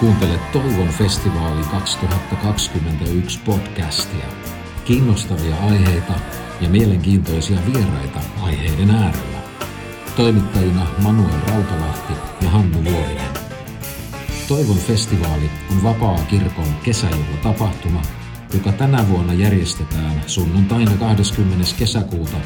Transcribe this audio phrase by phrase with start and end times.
[0.00, 4.26] Kuuntelet Toivon festivaali 2021 podcastia.
[4.84, 6.12] Kiinnostavia aiheita
[6.60, 9.38] ja mielenkiintoisia vieraita aiheiden äärellä.
[10.16, 13.30] Toimittajina Manuel Rautalahti ja Hannu Vuorinen.
[14.48, 18.02] Toivon festivaali on vapaa kirkon kesäjuhlatapahtuma,
[18.54, 21.64] joka tänä vuonna järjestetään sunnuntaina 20.
[21.78, 22.36] kesäkuuta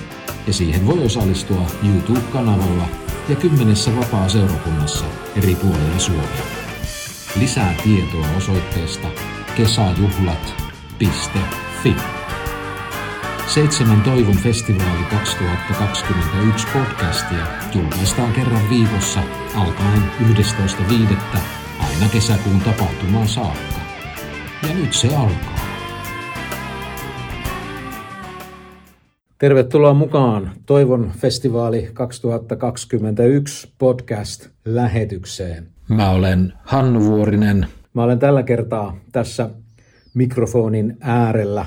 [0.46, 2.88] ja siihen voi osallistua YouTube-kanavalla
[3.28, 5.04] ja kymmenessä vapaa-seurakunnassa
[5.36, 6.61] eri puolilla Suomea.
[7.40, 9.08] Lisää tietoa osoitteesta
[9.56, 11.94] kesäjuhlat.fi.
[13.54, 19.20] Seitsemän Toivon festivaali 2021 podcastia julkaistaan kerran viikossa
[19.54, 20.34] alkaen 11.5.
[21.80, 23.80] aina kesäkuun tapahtumaan saakka.
[24.68, 25.60] Ja nyt se alkaa.
[29.38, 35.72] Tervetuloa mukaan Toivon festivaali 2021 podcast-lähetykseen.
[35.96, 37.66] Mä olen Hannu Vuorinen.
[37.94, 39.50] Mä olen tällä kertaa tässä
[40.14, 41.66] mikrofonin äärellä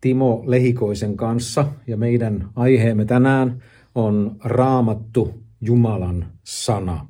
[0.00, 3.62] Timo Lehikoisen kanssa ja meidän aiheemme tänään
[3.94, 7.06] on Raamattu Jumalan sana.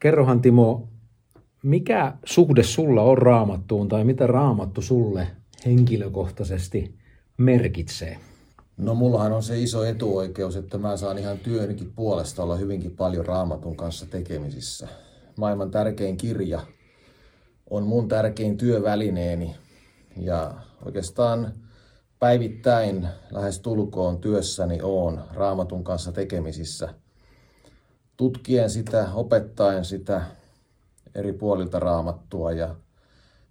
[0.00, 0.88] Kerrohan Timo,
[1.62, 5.26] mikä suhde sulla on raamattuun tai mitä raamattu sulle
[5.66, 6.94] henkilökohtaisesti
[7.36, 8.18] merkitsee?
[8.76, 13.26] No mullahan on se iso etuoikeus, että mä saan ihan työnikin puolesta olla hyvinkin paljon
[13.26, 14.88] raamatun kanssa tekemisissä.
[15.40, 16.60] Maailman tärkein kirja
[17.70, 19.56] on mun tärkein työvälineeni
[20.16, 21.54] ja oikeastaan
[22.18, 26.94] päivittäin lähes tulkoon työssäni oon raamatun kanssa tekemisissä.
[28.16, 30.22] Tutkien sitä, opettaen sitä
[31.14, 32.74] eri puolilta raamattua ja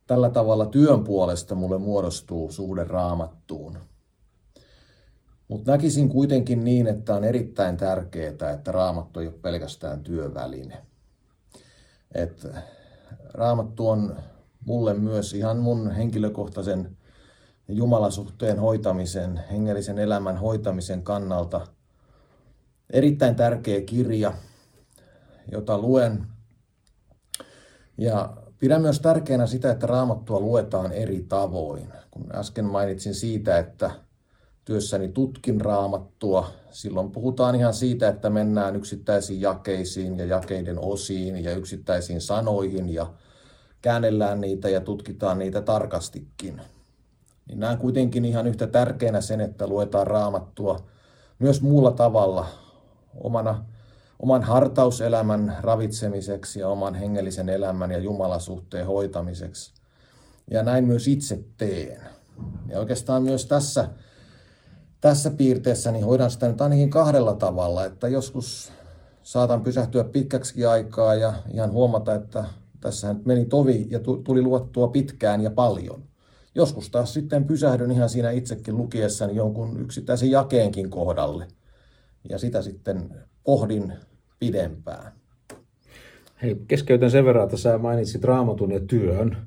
[0.08, 3.78] tällä tavalla työn puolesta mulle muodostuu suhde raamattuun.
[5.48, 10.90] Mutta näkisin kuitenkin niin, että on erittäin tärkeää, että raamattu ei ole pelkästään työväline.
[12.16, 12.48] Et
[13.34, 14.18] raamattu on
[14.66, 16.98] mulle myös ihan mun henkilökohtaisen
[17.68, 21.68] jumalasuhteen hoitamisen, hengellisen elämän hoitamisen kannalta
[22.90, 24.34] erittäin tärkeä kirja,
[25.52, 26.28] jota luen.
[27.98, 31.94] Ja pidän myös tärkeänä sitä, että raamattua luetaan eri tavoin.
[32.12, 33.92] Kun äsken mainitsin siitä, että
[34.70, 36.48] työssäni tutkin raamattua.
[36.72, 43.14] Silloin puhutaan ihan siitä, että mennään yksittäisiin jakeisiin ja jakeiden osiin ja yksittäisiin sanoihin ja
[43.82, 46.62] käännellään niitä ja tutkitaan niitä tarkastikin.
[47.48, 50.80] Niin näen kuitenkin ihan yhtä tärkeänä sen, että luetaan raamattua
[51.40, 52.48] myös muulla tavalla
[53.16, 53.66] omana,
[54.20, 59.74] oman hartauselämän ravitsemiseksi ja oman hengellisen elämän ja Jumalasuhteen hoitamiseksi.
[60.52, 62.02] Ja näin myös itse teen.
[62.68, 63.90] Ja oikeastaan myös tässä
[65.02, 68.72] tässä piirteessä niin hoidan sitä nyt ainakin kahdella tavalla, että joskus
[69.24, 72.44] saatan pysähtyä pitkäksi aikaa ja ihan huomata, että
[72.82, 76.04] tässä meni tovi ja tuli luottua pitkään ja paljon.
[76.56, 81.48] Joskus taas sitten pysähdyn ihan siinä itsekin lukiessani jonkun yksittäisen jakeenkin kohdalle
[82.30, 83.94] ja sitä sitten pohdin
[84.40, 85.12] pidempään.
[86.42, 89.38] Hei, keskeytän sen verran, että sä mainitsit raamatun ja työn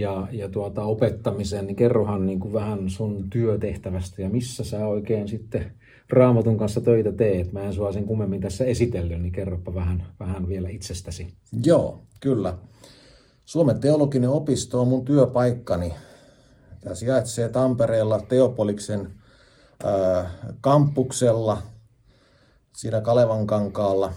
[0.00, 5.28] ja, ja tuota, opettamisen, niin kerrohan niin kuin vähän sun työtehtävästä ja missä sä oikein
[5.28, 5.72] sitten
[6.10, 7.52] Raamatun kanssa töitä teet.
[7.52, 11.34] Mä en sua sen kummemmin tässä esitellyt, niin kerropa vähän, vähän vielä itsestäsi.
[11.64, 12.54] Joo, kyllä.
[13.44, 15.94] Suomen teologinen opisto on mun työpaikkani.
[16.80, 19.10] Tämä sijaitsee Tampereella Teopoliksen
[20.60, 21.62] kampuksella,
[22.76, 24.12] siinä Kalevan kankaalla.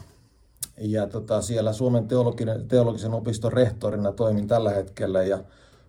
[0.78, 5.44] Ja tota, siellä Suomen teologinen, teologisen opiston rehtorina toimin tällä hetkellä ja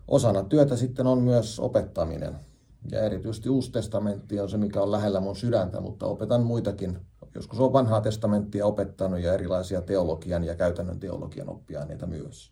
[0.07, 2.35] osana työtä sitten on myös opettaminen.
[2.91, 6.97] Ja erityisesti Uusi testamentti on se, mikä on lähellä mun sydäntä, mutta opetan muitakin.
[7.35, 12.51] Joskus on vanhaa testamenttia opettanut ja erilaisia teologian ja käytännön teologian oppiaineita myös.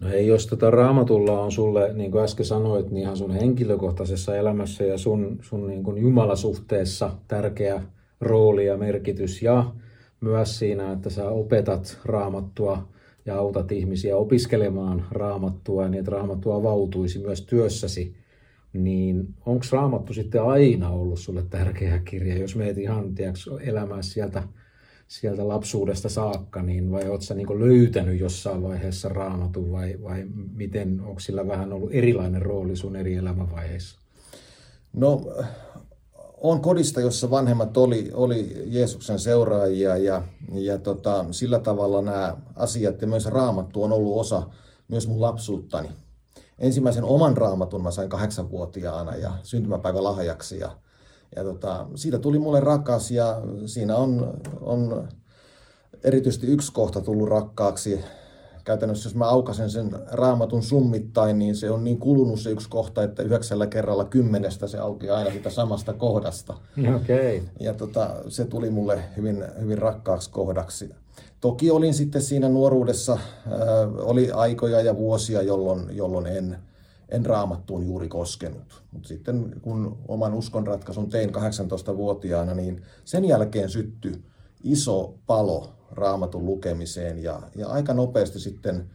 [0.00, 4.36] No hei, jos tota raamatulla on sulle, niin kuin äsken sanoit, niin ihan sun henkilökohtaisessa
[4.36, 7.82] elämässä ja sun, sun niin kuin jumalasuhteessa tärkeä
[8.20, 9.72] rooli ja merkitys ja
[10.20, 12.88] myös siinä, että sä opetat raamattua
[13.26, 18.14] ja autat ihmisiä opiskelemaan raamattua niin, että raamattu avautuisi myös työssäsi,
[18.72, 24.42] niin onko raamattu sitten aina ollut sulle tärkeä kirja, jos meet ihan tiedätkö, elämää sieltä,
[25.08, 31.20] sieltä lapsuudesta saakka, niin vai oletko niin löytänyt jossain vaiheessa raamatun vai, vai miten, onko
[31.20, 33.98] sillä vähän ollut erilainen rooli sun eri elämänvaiheissa?
[34.92, 35.22] No
[36.50, 40.22] on kodista, jossa vanhemmat oli, oli Jeesuksen seuraajia ja,
[40.52, 44.42] ja tota, sillä tavalla nämä asiat ja myös raamattu on ollut osa
[44.88, 45.88] myös mun lapsuuttani.
[46.58, 50.70] Ensimmäisen oman raamatun mä sain kahdeksanvuotiaana ja syntymäpäivä lahjaksi ja,
[51.36, 55.08] ja tota, siitä tuli mulle rakas ja siinä on, on
[56.04, 58.04] erityisesti yksi kohta tullut rakkaaksi
[58.66, 63.02] käytännössä jos mä aukasen sen raamatun summittain, niin se on niin kulunut se yksi kohta,
[63.02, 66.54] että yhdeksällä kerralla kymmenestä se auki aina sitä samasta kohdasta.
[66.96, 67.40] Okay.
[67.60, 70.90] Ja tota, se tuli mulle hyvin, hyvin rakkaaksi kohdaksi.
[71.40, 73.20] Toki olin sitten siinä nuoruudessa, äh,
[73.98, 76.58] oli aikoja ja vuosia, jolloin, jolloin en,
[77.08, 78.82] en raamattuun juuri koskenut.
[78.92, 84.22] Mutta sitten kun oman uskonratkaisun tein 18-vuotiaana, niin sen jälkeen syttyi
[84.64, 88.90] iso palo raamatun lukemiseen ja, ja aika nopeasti sitten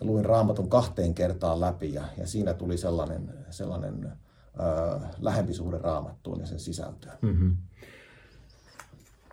[0.00, 6.40] luin raamatun kahteen kertaan läpi ja, ja siinä tuli sellainen, sellainen äh, lähempi suhde raamattuun
[6.40, 7.18] ja sen sisältöön.
[7.22, 7.56] Mm-hmm.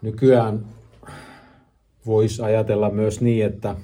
[0.02, 0.66] Nykyään
[2.06, 3.76] voisi ajatella myös niin, että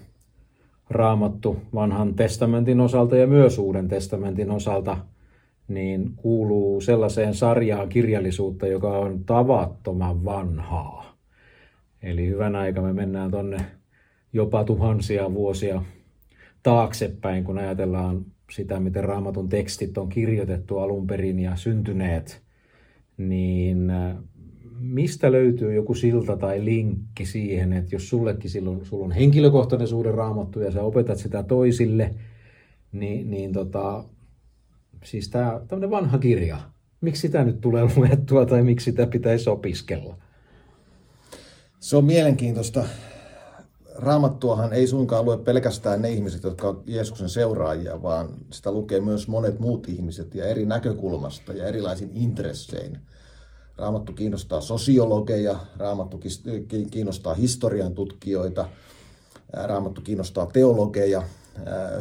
[0.90, 4.98] raamattu vanhan testamentin osalta ja myös uuden testamentin osalta
[5.68, 11.13] niin kuuluu sellaiseen sarjaan kirjallisuutta, joka on tavattoman vanhaa.
[12.04, 13.58] Eli hyvän aika me mennään tonne
[14.34, 15.82] jopa tuhansia vuosia
[16.64, 22.44] taaksepäin, kun ajatellaan sitä, miten raamatun tekstit on kirjoitettu alun perin ja syntyneet,
[23.18, 23.92] niin
[24.80, 30.12] mistä löytyy joku silta tai linkki siihen, että jos sullekin silloin, sulla on henkilökohtainen suhde
[30.12, 32.16] raamattu ja sä opetat sitä toisille,
[32.92, 34.04] niin, niin tota,
[35.04, 36.58] siis tämä vanha kirja,
[37.02, 40.23] miksi sitä nyt tulee luettua tai miksi sitä pitäisi opiskella?
[41.84, 42.84] Se on mielenkiintoista.
[43.96, 49.28] Raamattuahan ei suinkaan lue pelkästään ne ihmiset, jotka ovat Jeesuksen seuraajia, vaan sitä lukee myös
[49.28, 53.00] monet muut ihmiset ja eri näkökulmasta ja erilaisin intressein.
[53.78, 56.20] Raamattu kiinnostaa sosiologeja, Raamattu
[56.92, 58.70] kiinnostaa historian tutkijoita,
[59.54, 61.24] Raamattu kiinnostaa teologeja,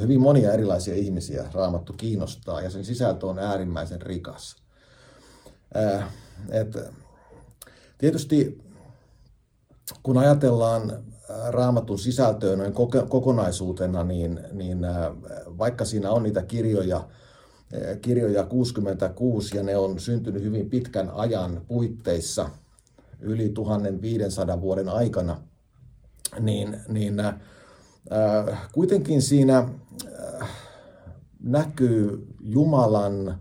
[0.01, 4.57] hyvin monia erilaisia ihmisiä Raamattu kiinnostaa ja sen sisältö on äärimmäisen rikas.
[6.51, 6.77] Et
[7.99, 8.63] tietysti
[10.03, 11.05] kun ajatellaan
[11.49, 12.73] raamatun sisältöä noin
[13.09, 14.79] kokonaisuutena, niin, niin
[15.59, 17.09] vaikka siinä on niitä kirjoja,
[18.01, 22.51] kirjoja 66 ja ne on syntynyt hyvin pitkän ajan puitteissa
[23.21, 25.37] yli 1500 vuoden aikana,
[26.41, 27.35] niin, niin äh,
[28.73, 30.49] kuitenkin siinä äh,
[31.43, 33.41] näkyy Jumalan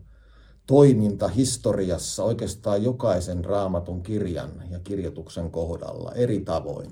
[0.72, 6.92] toiminta historiassa oikeastaan jokaisen raamatun kirjan ja kirjoituksen kohdalla eri tavoin.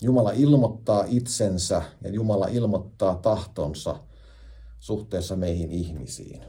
[0.00, 3.96] Jumala ilmoittaa itsensä ja Jumala ilmoittaa tahtonsa
[4.80, 6.42] suhteessa meihin ihmisiin.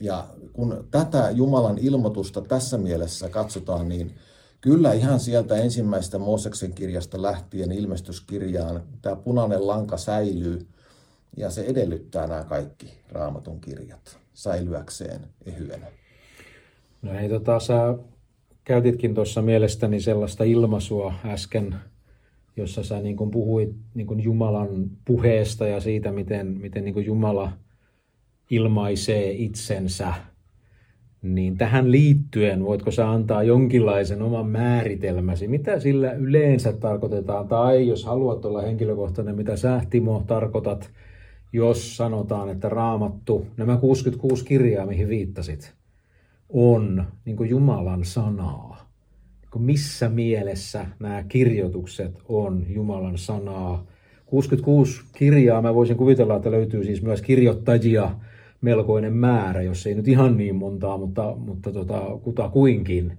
[0.00, 4.14] Ja kun tätä Jumalan ilmoitusta tässä mielessä katsotaan, niin
[4.60, 10.66] kyllä ihan sieltä ensimmäistä Mooseksen kirjasta lähtien ilmestyskirjaan tämä punainen lanka säilyy
[11.36, 15.86] ja se edellyttää nämä kaikki raamatun kirjat säilyäkseen ehyenä.
[17.02, 17.98] No ei tota, sä
[18.64, 21.74] käytitkin tuossa mielestäni sellaista ilmaisua äsken,
[22.56, 27.06] jossa sä niin kuin puhuit niin kuin Jumalan puheesta ja siitä, miten, miten niin kuin
[27.06, 27.52] Jumala
[28.50, 30.14] ilmaisee itsensä.
[31.22, 38.04] Niin tähän liittyen voitko sä antaa jonkinlaisen oman määritelmäsi, mitä sillä yleensä tarkoitetaan, tai jos
[38.04, 40.90] haluat olla henkilökohtainen, mitä sä Timo tarkoitat
[41.52, 45.74] jos sanotaan, että raamattu, nämä 66 kirjaa, mihin viittasit,
[46.48, 48.90] on niin Jumalan sanaa.
[49.54, 53.86] Niin missä mielessä nämä kirjoitukset on Jumalan sanaa.
[54.26, 58.16] 66 kirjaa, mä voisin kuvitella, että löytyy siis myös kirjoittajia
[58.60, 63.18] melkoinen määrä, jos ei nyt ihan niin montaa, mutta, mutta tota, kutakuinkin.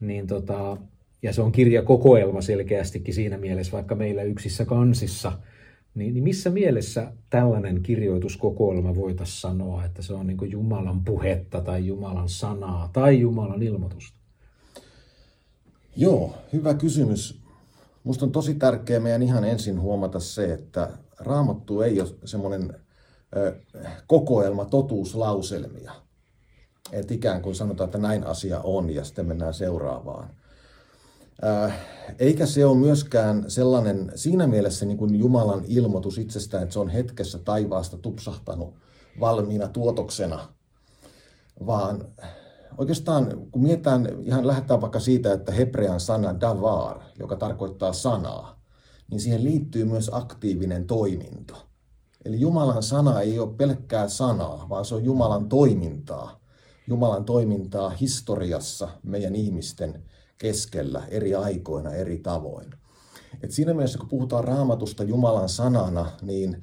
[0.00, 0.76] Niin tota,
[1.22, 5.32] ja se on kirjakokoelma selkeästikin siinä mielessä, vaikka meillä yksissä kansissa–
[5.94, 11.86] niin, niin missä mielessä tällainen kirjoituskokoelma voitaisiin sanoa, että se on niin Jumalan puhetta tai
[11.86, 14.18] Jumalan sanaa tai Jumalan ilmoitusta?
[15.96, 17.40] Joo, hyvä kysymys.
[18.04, 22.76] Minusta on tosi tärkeää meidän ihan ensin huomata se, että raamattu ei ole semmoinen
[24.06, 25.92] kokoelma totuuslauselmia.
[26.92, 30.30] Että ikään kuin sanotaan, että näin asia on ja sitten mennään seuraavaan
[32.18, 36.88] eikä se ole myöskään sellainen siinä mielessä niin kuin Jumalan ilmoitus itsestään, että se on
[36.88, 38.74] hetkessä taivaasta tupsahtanut
[39.20, 40.48] valmiina tuotoksena,
[41.66, 42.04] vaan
[42.78, 48.60] oikeastaan kun mietitään, ihan lähdetään vaikka siitä, että hebrean sana davar, joka tarkoittaa sanaa,
[49.10, 51.54] niin siihen liittyy myös aktiivinen toiminto.
[52.24, 56.40] Eli Jumalan sana ei ole pelkkää sanaa, vaan se on Jumalan toimintaa.
[56.86, 60.04] Jumalan toimintaa historiassa meidän ihmisten
[60.38, 62.74] keskellä eri aikoina eri tavoin.
[63.42, 66.54] Et siinä mielessä, kun puhutaan raamatusta Jumalan sanana, niin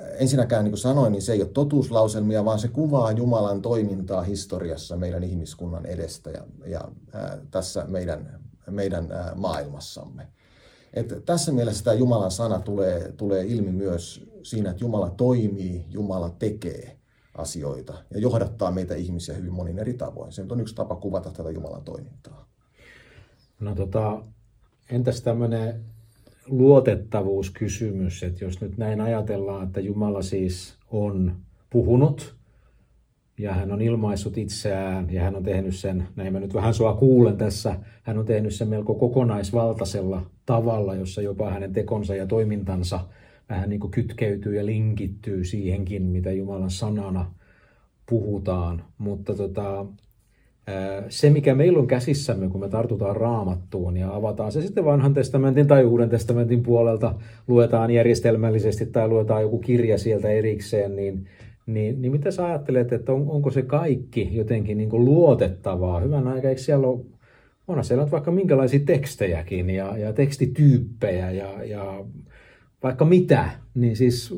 [0.00, 4.22] äh, ensinnäkään niin kuin sanoin, niin se ei ole totuuslauselmia, vaan se kuvaa Jumalan toimintaa
[4.22, 10.28] historiassa meidän ihmiskunnan edestä ja, ja ää, äh, tässä meidän, meidän ää, äh, maailmassamme.
[10.94, 16.30] Et tässä mielessä tämä Jumalan sana tulee, tulee ilmi myös siinä, että Jumala toimii, Jumala
[16.38, 16.96] tekee
[17.34, 20.32] asioita ja johdattaa meitä ihmisiä hyvin monin eri tavoin.
[20.32, 22.49] Se on yksi tapa kuvata tätä Jumalan toimintaa.
[23.60, 24.22] No tota,
[24.90, 25.80] entäs tämmöinen
[26.46, 31.36] luotettavuuskysymys, että jos nyt näin ajatellaan, että Jumala siis on
[31.70, 32.36] puhunut
[33.38, 36.96] ja hän on ilmaissut itseään ja hän on tehnyt sen, näin mä nyt vähän sua
[36.96, 43.00] kuulen tässä, hän on tehnyt sen melko kokonaisvaltaisella tavalla, jossa jopa hänen tekonsa ja toimintansa
[43.48, 47.34] vähän niin kuin kytkeytyy ja linkittyy siihenkin, mitä Jumalan sanana
[48.08, 48.84] puhutaan.
[48.98, 49.86] Mutta tota,
[51.08, 55.66] se, mikä meillä on käsissämme, kun me tartutaan raamattuun ja avataan se sitten vanhan testamentin
[55.66, 57.14] tai uuden testamentin puolelta,
[57.48, 61.26] luetaan järjestelmällisesti tai luetaan joku kirja sieltä erikseen, niin,
[61.66, 66.00] niin, niin mitä sä ajattelet, että on, onko se kaikki jotenkin niin kuin luotettavaa?
[66.00, 67.00] Hyvän aika, eikö siellä ole,
[67.68, 72.04] onhan siellä on vaikka minkälaisia tekstejäkin ja, ja tekstityyppejä ja, ja
[72.82, 74.34] vaikka mitä, niin siis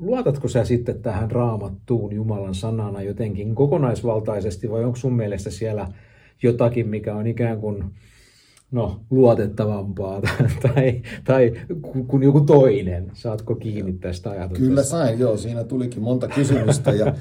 [0.00, 5.88] luotatko sä sitten tähän raamattuun Jumalan sanana jotenkin kokonaisvaltaisesti vai onko sun mielestä siellä
[6.42, 7.84] jotakin, mikä on ikään kuin
[8.70, 10.20] no, luotettavampaa
[10.74, 11.52] tai, tai
[12.06, 13.10] kuin joku toinen?
[13.14, 14.68] Saatko kiinni tästä ajatuksesta?
[14.68, 15.36] Kyllä sain, joo.
[15.36, 17.14] Siinä tulikin monta kysymystä ja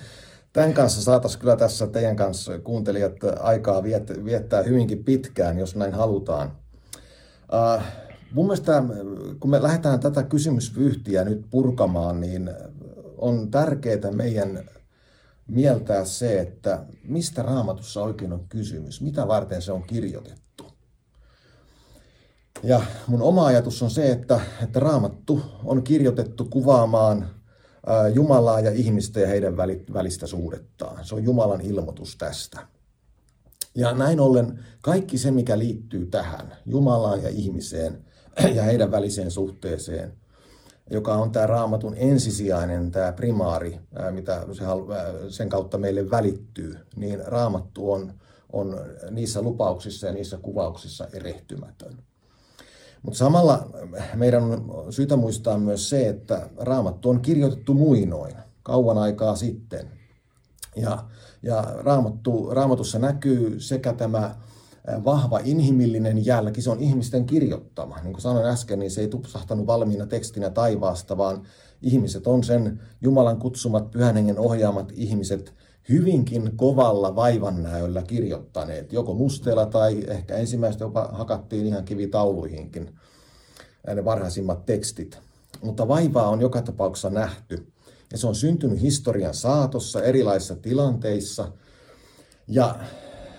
[0.54, 3.84] tämän kanssa saataisiin kyllä tässä teidän kanssa kuuntelijat aikaa
[4.26, 6.52] viettää hyvinkin pitkään, jos näin halutaan.
[7.54, 7.84] Uh,
[8.34, 8.84] Mun mielestä,
[9.40, 12.50] kun me lähdetään tätä kysymysvyhtiä nyt purkamaan, niin
[13.18, 14.70] on tärkeää meidän
[15.48, 20.66] mieltää se, että mistä raamatussa oikein on kysymys, mitä varten se on kirjoitettu.
[22.64, 27.30] Ja mun oma ajatus on se, että, että raamattu on kirjoitettu kuvaamaan
[28.14, 29.58] Jumalaa ja ihmistä ja heidän
[29.94, 31.06] välistä suhdettaan.
[31.06, 32.68] Se on Jumalan ilmoitus tästä.
[33.76, 38.06] Ja näin ollen kaikki se, mikä liittyy tähän, Jumalaan ja ihmiseen,
[38.56, 40.14] ja heidän väliseen suhteeseen,
[40.92, 43.80] joka on tämä raamatun ensisijainen, tämä primaari,
[44.12, 44.46] mitä
[45.30, 48.14] sen kautta meille välittyy, niin raamattu on,
[48.54, 48.80] on
[49.12, 51.98] niissä lupauksissa ja niissä kuvauksissa erehtymätön.
[53.02, 53.70] Mutta samalla
[54.16, 59.90] meidän on syytä muistaa myös se, että raamattu on kirjoitettu muinoin, kauan aikaa sitten.
[60.76, 61.04] Ja,
[61.44, 64.36] ja raamattu, raamatussa näkyy sekä tämä
[65.06, 68.00] vahva inhimillinen jälki, se on ihmisten kirjoittama.
[68.04, 71.42] Niin kuin sanoin äsken, niin se ei tupsahtanut valmiina tekstinä taivaasta, vaan
[71.82, 75.54] ihmiset on sen Jumalan kutsumat, pyhän hengen ohjaamat ihmiset
[75.90, 82.96] hyvinkin kovalla vaivannäöllä kirjoittaneet, joko musteella tai ehkä ensimmäistä jopa hakattiin ihan kivitauluihinkin
[83.96, 85.20] ne varhaisimmat tekstit.
[85.62, 87.68] Mutta vaivaa on joka tapauksessa nähty.
[88.12, 91.52] Ja se on syntynyt historian saatossa erilaisissa tilanteissa.
[92.48, 92.76] Ja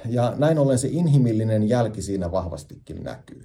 [0.09, 3.45] ja näin ollen se inhimillinen jälki siinä vahvastikin näkyy.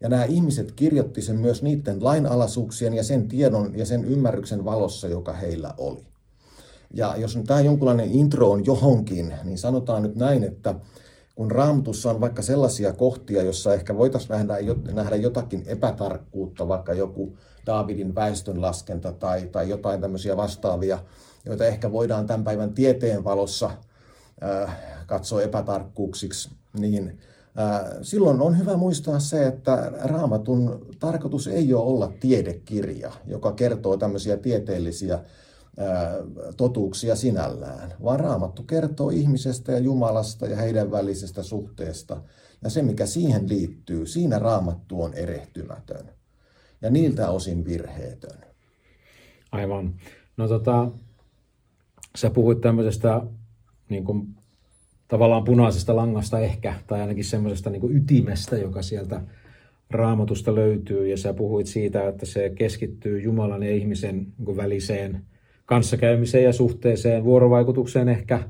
[0.00, 5.08] Ja nämä ihmiset kirjoitti sen myös niiden lainalaisuuksien ja sen tiedon ja sen ymmärryksen valossa,
[5.08, 6.06] joka heillä oli.
[6.94, 10.74] Ja jos nyt tämä jonkunlainen intro on johonkin, niin sanotaan nyt näin, että
[11.34, 14.46] kun raamatussa on vaikka sellaisia kohtia, jossa ehkä voitaisiin
[14.92, 20.98] nähdä, jotakin epätarkkuutta, vaikka joku Daavidin väestönlaskenta tai, tai jotain tämmöisiä vastaavia,
[21.44, 23.70] joita ehkä voidaan tämän päivän tieteen valossa
[25.06, 27.18] katsoo epätarkkuuksiksi, niin
[28.02, 34.36] silloin on hyvä muistaa se, että raamatun tarkoitus ei ole olla tiedekirja, joka kertoo tämmöisiä
[34.36, 35.18] tieteellisiä
[36.56, 42.22] totuuksia sinällään, vaan raamattu kertoo ihmisestä ja Jumalasta ja heidän välisestä suhteesta.
[42.64, 46.10] Ja se, mikä siihen liittyy, siinä raamattu on erehtymätön
[46.82, 48.38] ja niiltä osin virheetön.
[49.52, 49.94] Aivan.
[50.36, 50.90] No tota,
[52.16, 53.22] sä puhuit tämmöisestä
[53.88, 54.28] niin kuin
[55.08, 59.20] tavallaan punaisesta langasta ehkä, tai ainakin semmoisesta niin ytimestä, joka sieltä
[59.90, 61.08] raamatusta löytyy.
[61.08, 65.22] Ja sä puhuit siitä, että se keskittyy Jumalan ja ihmisen niin väliseen
[65.66, 68.40] kanssakäymiseen ja suhteeseen, vuorovaikutukseen ehkä.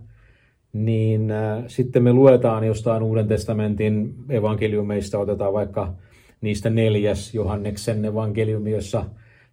[0.72, 5.94] Niin äh, sitten me luetaan jostain Uuden testamentin evankeliumeista, otetaan vaikka
[6.40, 9.04] niistä neljäs Johanneksen evankeliumi, jossa,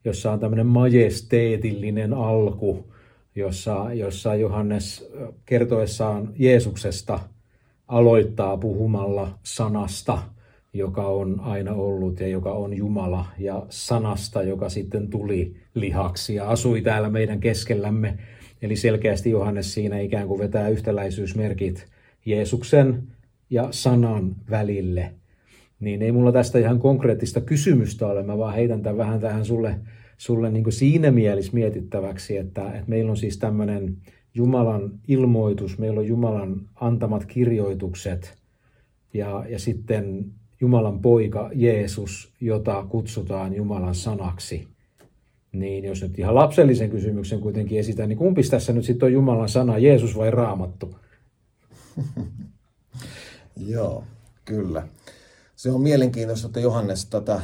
[0.06, 2.93] jossa on tämmöinen majesteetillinen alku,
[3.36, 5.12] jossa, jossa Johannes
[5.46, 7.20] kertoessaan Jeesuksesta
[7.88, 10.20] aloittaa puhumalla sanasta,
[10.74, 16.50] joka on aina ollut ja joka on Jumala, ja sanasta, joka sitten tuli lihaksi ja
[16.50, 18.18] asui täällä meidän keskellämme.
[18.62, 21.86] Eli selkeästi Johannes siinä ikään kuin vetää yhtäläisyysmerkit
[22.26, 23.04] Jeesuksen
[23.50, 25.14] ja sanan välille.
[25.80, 29.76] Niin ei mulla tästä ihan konkreettista kysymystä ole, mä vaan heitän tämän vähän tähän sulle
[30.24, 33.98] sulle niin kuin siinä mielessä mietittäväksi, että, että meillä on siis tämmöinen
[34.34, 38.38] Jumalan ilmoitus, meillä on Jumalan antamat kirjoitukset
[39.14, 40.26] ja, ja sitten
[40.62, 44.68] Jumalan poika Jeesus, jota kutsutaan Jumalan sanaksi.
[45.52, 49.50] Niin jos nyt ihan lapsellisen kysymyksen kuitenkin esitän, niin kumpi tässä nyt sitten on Jumalan
[49.50, 50.96] sana, Jeesus vai Raamattu?
[53.68, 54.04] Joo,
[54.46, 54.88] kyllä.
[55.56, 57.42] Se on mielenkiintoista, että Johannes tätä,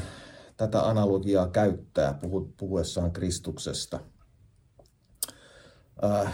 [0.60, 2.20] tätä analogiaa käyttää
[2.58, 4.00] puhuessaan Kristuksesta.
[6.04, 6.34] Äh,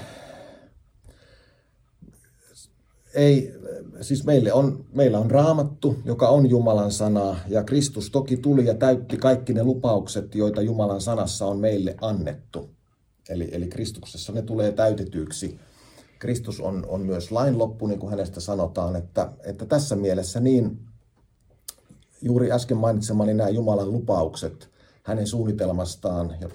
[3.14, 3.54] ei,
[4.02, 8.74] siis meille on, meillä on raamattu, joka on Jumalan sanaa, ja Kristus toki tuli ja
[8.74, 12.70] täytti kaikki ne lupaukset, joita Jumalan sanassa on meille annettu.
[13.30, 15.60] Eli, eli Kristuksessa ne tulee täytetyiksi.
[16.20, 20.80] Kristus on, on myös lain loppu, niin kuin hänestä sanotaan, että, että tässä mielessä niin
[22.26, 24.70] juuri äsken mainitsemani nämä Jumalan lupaukset
[25.04, 26.50] hänen suunnitelmastaan ja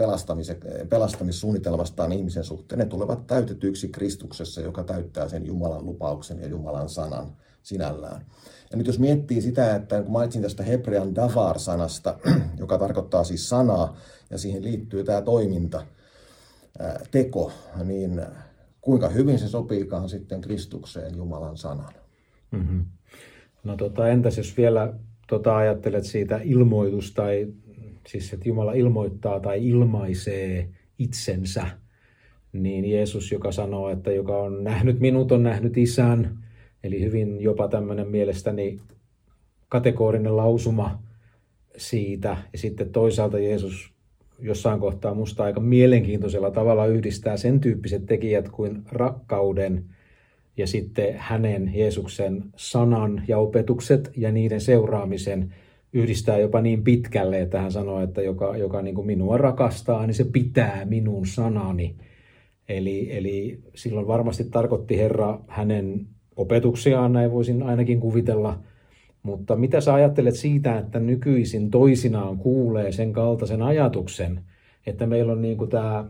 [0.89, 7.37] pelastamissuunnitelmastaan ihmisen suhteen, ne tulevat täytetyiksi Kristuksessa, joka täyttää sen Jumalan lupauksen ja Jumalan sanan
[7.63, 8.27] sinällään.
[8.71, 12.19] Ja nyt jos miettii sitä, että kun mainitsin tästä hebrean davar-sanasta,
[12.63, 13.97] joka tarkoittaa siis sanaa,
[14.31, 15.83] ja siihen liittyy tämä toiminta,
[17.11, 17.53] teko,
[17.85, 18.23] niin
[18.81, 21.95] kuinka hyvin se sopiikaan sitten Kristukseen Jumalan sanan.
[22.51, 22.85] Mm-hmm.
[23.65, 24.95] No tota, entäs jos vielä
[25.31, 27.49] tota, ajattelet siitä ilmoitus tai
[28.07, 30.69] siis että Jumala ilmoittaa tai ilmaisee
[30.99, 31.67] itsensä,
[32.53, 36.39] niin Jeesus, joka sanoo, että joka on nähnyt minut, on nähnyt isän,
[36.85, 38.81] eli hyvin jopa tämmöinen mielestäni
[39.69, 41.03] kategorinen lausuma
[41.77, 42.37] siitä.
[42.53, 43.93] Ja sitten toisaalta Jeesus
[44.39, 49.85] jossain kohtaa musta aika mielenkiintoisella tavalla yhdistää sen tyyppiset tekijät kuin rakkauden
[50.57, 55.55] ja sitten hänen Jeesuksen sanan ja opetukset ja niiden seuraamisen
[55.93, 60.15] yhdistää jopa niin pitkälle, että hän sanoo, että joka, joka niin kuin minua rakastaa, niin
[60.15, 61.97] se pitää minun sanani.
[62.69, 68.59] Eli, eli silloin varmasti tarkoitti Herra hänen opetuksiaan, näin voisin ainakin kuvitella.
[69.23, 74.41] Mutta mitä sä ajattelet siitä, että nykyisin toisinaan kuulee sen kaltaisen ajatuksen,
[74.87, 76.05] että meillä on niin tämä,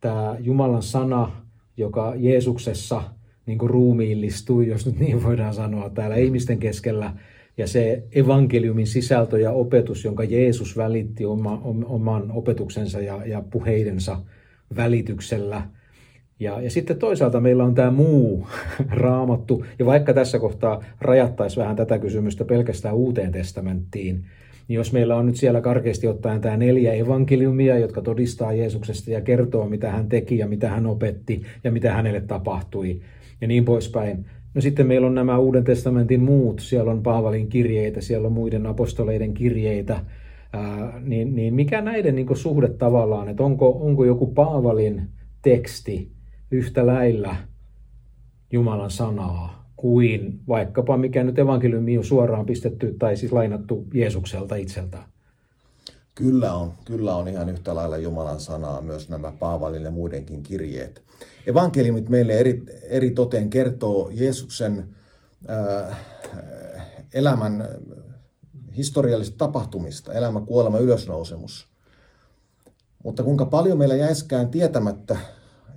[0.00, 1.30] tämä Jumalan sana,
[1.76, 3.02] joka Jeesuksessa
[3.48, 7.12] niin kuin ruumiillistui, jos nyt niin voidaan sanoa, täällä ihmisten keskellä–
[7.58, 14.20] ja se evankeliumin sisältö ja opetus, jonka Jeesus välitti oma, oman opetuksensa ja, ja puheidensa
[14.76, 15.62] välityksellä.
[16.40, 18.46] Ja, ja sitten toisaalta meillä on tämä muu
[18.90, 24.24] raamattu, ja vaikka tässä kohtaa rajattaisi vähän tätä kysymystä pelkästään uuteen testamenttiin,
[24.68, 29.20] niin jos meillä on nyt siellä karkeasti ottaen tämä neljä evankeliumia, jotka todistaa Jeesuksesta ja
[29.20, 33.00] kertoo, mitä hän teki ja mitä hän opetti ja mitä hänelle tapahtui
[33.40, 38.00] ja niin poispäin, No sitten meillä on nämä Uuden testamentin muut, siellä on Paavalin kirjeitä,
[38.00, 40.04] siellä on muiden apostoleiden kirjeitä,
[40.52, 45.08] ää, niin, niin mikä näiden niin suhde tavallaan, että onko, onko joku Paavalin
[45.42, 46.12] teksti
[46.50, 47.36] yhtä lailla
[48.52, 55.04] Jumalan sanaa kuin vaikkapa mikä nyt evankeliumi on suoraan pistetty tai siis lainattu Jeesukselta itseltään?
[56.18, 61.02] Kyllä on, kyllä on ihan yhtä lailla Jumalan sanaa myös nämä Paavalin ja muidenkin kirjeet.
[61.46, 64.88] Evankeliumit meille eri, eri toteen kertoo Jeesuksen
[65.50, 65.98] äh,
[67.14, 67.68] elämän
[68.76, 71.68] historiallisista tapahtumista, elämä, kuolema, ylösnousemus.
[73.04, 75.16] Mutta kuinka paljon meillä jäiskään tietämättä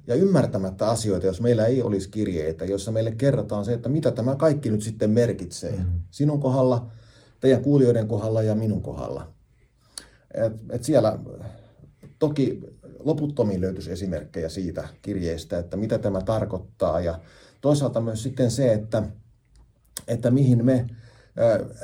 [0.07, 4.35] ja ymmärtämättä asioita, jos meillä ei olisi kirjeitä, joissa meille kerrotaan se, että mitä tämä
[4.35, 5.71] kaikki nyt sitten merkitsee.
[5.71, 5.99] Mm-hmm.
[6.11, 6.91] Sinun kohdalla,
[7.39, 9.40] teidän kuulijoiden kohdalla ja minun kohdalla.
[10.33, 11.19] Et, et siellä
[12.19, 12.61] toki
[12.99, 17.19] loputtomiin löytyisi esimerkkejä siitä kirjeestä, että mitä tämä tarkoittaa ja
[17.61, 19.03] toisaalta myös sitten se, että,
[20.07, 20.87] että mihin me,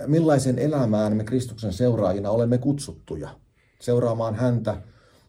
[0.08, 3.30] millaisen elämään me Kristuksen seuraajina olemme kutsuttuja
[3.80, 4.82] seuraamaan häntä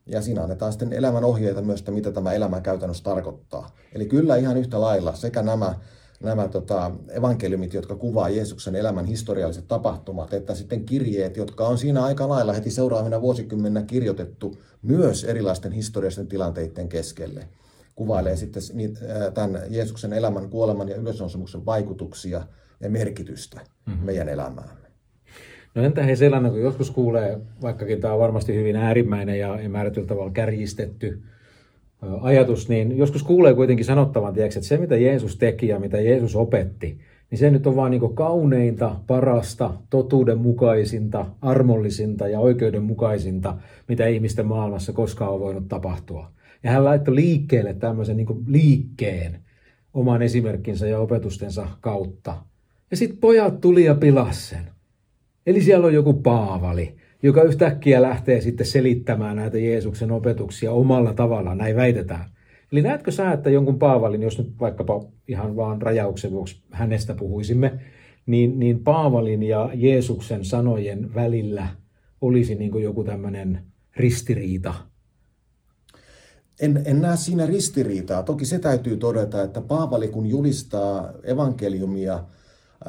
[0.07, 3.71] ja siinä annetaan sitten elämän ohjeita myös, että mitä tämä elämä käytännössä tarkoittaa.
[3.93, 5.75] Eli kyllä ihan yhtä lailla sekä nämä
[6.23, 12.05] nämä tota, evankeliumit, jotka kuvaa Jeesuksen elämän historialliset tapahtumat, että sitten kirjeet, jotka on siinä
[12.05, 17.49] aika lailla heti seuraavina vuosikymmeninä kirjoitettu myös erilaisten historiallisten tilanteiden keskelle.
[17.95, 18.63] Kuvailee sitten
[19.35, 22.43] tämän Jeesuksen elämän, kuoleman ja ylösnousemuksen vaikutuksia
[22.81, 24.07] ja merkitystä mm-hmm.
[24.07, 24.89] meidän elämäämme.
[25.75, 30.09] No entä he sellainen, kun joskus kuulee, vaikkakin tämä on varmasti hyvin äärimmäinen ja määrätyllä
[30.09, 31.23] tavalla kärjistetty,
[32.21, 36.37] ajatus, niin joskus kuulee kuitenkin sanottavan, tiedätkö, että se mitä Jeesus teki ja mitä Jeesus
[36.37, 36.99] opetti,
[37.31, 43.57] niin se nyt on vaan niin kauneinta, parasta, totuudenmukaisinta, armollisinta ja oikeudenmukaisinta,
[43.89, 46.31] mitä ihmisten maailmassa koskaan on voinut tapahtua.
[46.63, 49.39] Ja hän laittoi liikkeelle tämmöisen niin liikkeen
[49.95, 52.37] oman esimerkkinsä ja opetustensa kautta.
[52.91, 54.71] Ja sitten pojat tuli ja pilas sen.
[55.47, 61.59] Eli siellä on joku Paavali, joka yhtäkkiä lähtee sitten selittämään näitä Jeesuksen opetuksia omalla tavallaan,
[61.59, 62.31] näin väitetään.
[62.73, 67.79] Eli näetkö sä, että jonkun Paavalin, jos nyt vaikkapa ihan vaan rajauksen vuoksi hänestä puhuisimme,
[68.27, 71.69] niin, niin Paavalin ja Jeesuksen sanojen välillä
[72.21, 73.63] olisi niin kuin joku tämmöinen
[73.97, 74.75] ristiriita,
[76.61, 78.23] en, en näe siinä ristiriitaa.
[78.23, 82.25] Toki se täytyy todeta, että Paavali kun julistaa evankeliumia,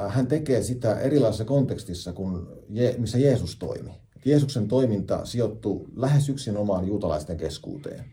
[0.08, 3.92] hän tekee sitä erilaisessa kontekstissa kuin Je, missä Jeesus toimi.
[4.26, 8.06] Jeesuksen toiminta sijoittuu lähes yksin omaan juutalaisten keskuuteen.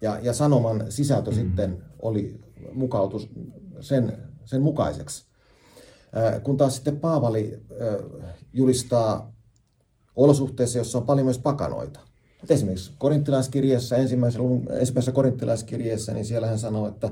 [0.00, 1.36] Ja, ja sanoman sisältö mm.
[1.36, 2.40] sitten oli
[2.72, 3.28] mukautus
[3.80, 5.24] sen, sen mukaiseksi.
[6.42, 7.62] Kun taas sitten Paavali
[8.52, 9.32] julistaa
[10.16, 12.00] olosuhteissa, jossa on paljon myös pakanoita.
[12.42, 17.10] Et esimerkiksi korinttilaiskirjeessä, ensimmäisessä, ensimmäisessä korinttilaiskirjeessä, niin siellä hän sanoo, että,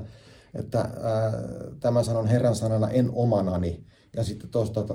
[0.53, 1.33] että ää,
[1.79, 3.85] tämä sanon Herran sanana en omanani.
[4.15, 4.85] Ja sitten toista,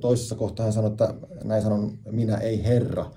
[0.00, 3.10] toisessa kohtaa hän sanoo, että näin sanon minä, ei Herra.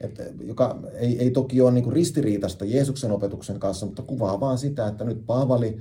[0.00, 4.86] Et, joka ei, ei toki ole niin ristiriitasta Jeesuksen opetuksen kanssa, mutta kuvaa vaan sitä,
[4.88, 5.78] että nyt Paavali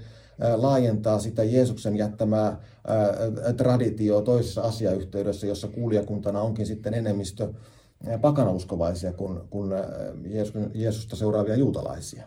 [0.55, 2.61] laajentaa sitä Jeesuksen jättämää
[3.57, 7.53] traditioa toisessa asiayhteydessä, jossa kuulijakuntana onkin sitten enemmistö
[8.21, 9.71] pakanauskovaisia kuin, kuin
[10.73, 12.23] Jeesusta seuraavia juutalaisia.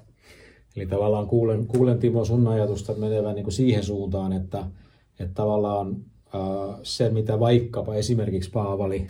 [0.77, 4.67] Eli tavallaan kuulen, kuulen Timo sun ajatusta menevän niin kuin siihen suuntaan, että,
[5.19, 5.97] että tavallaan
[6.83, 9.07] se, mitä vaikkapa esimerkiksi Paavali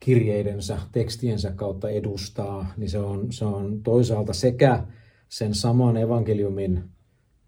[0.00, 4.86] kirjeidensä, tekstiensä kautta edustaa, niin se on, se on toisaalta sekä
[5.28, 6.84] sen saman evankeliumin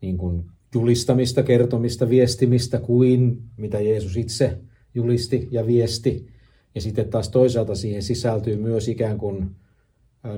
[0.00, 4.58] niin kuin julistamista, kertomista, viestimistä kuin mitä Jeesus itse
[4.94, 6.26] julisti ja viesti.
[6.74, 9.50] Ja sitten taas toisaalta siihen sisältyy myös ikään kuin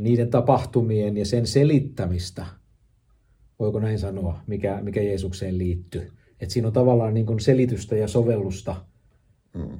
[0.00, 2.46] niiden tapahtumien ja sen selittämistä,
[3.58, 6.10] voiko näin sanoa, mikä, mikä Jeesukseen liittyy.
[6.40, 8.76] Että siinä on tavallaan niin kuin selitystä ja sovellusta.
[9.58, 9.78] Hmm.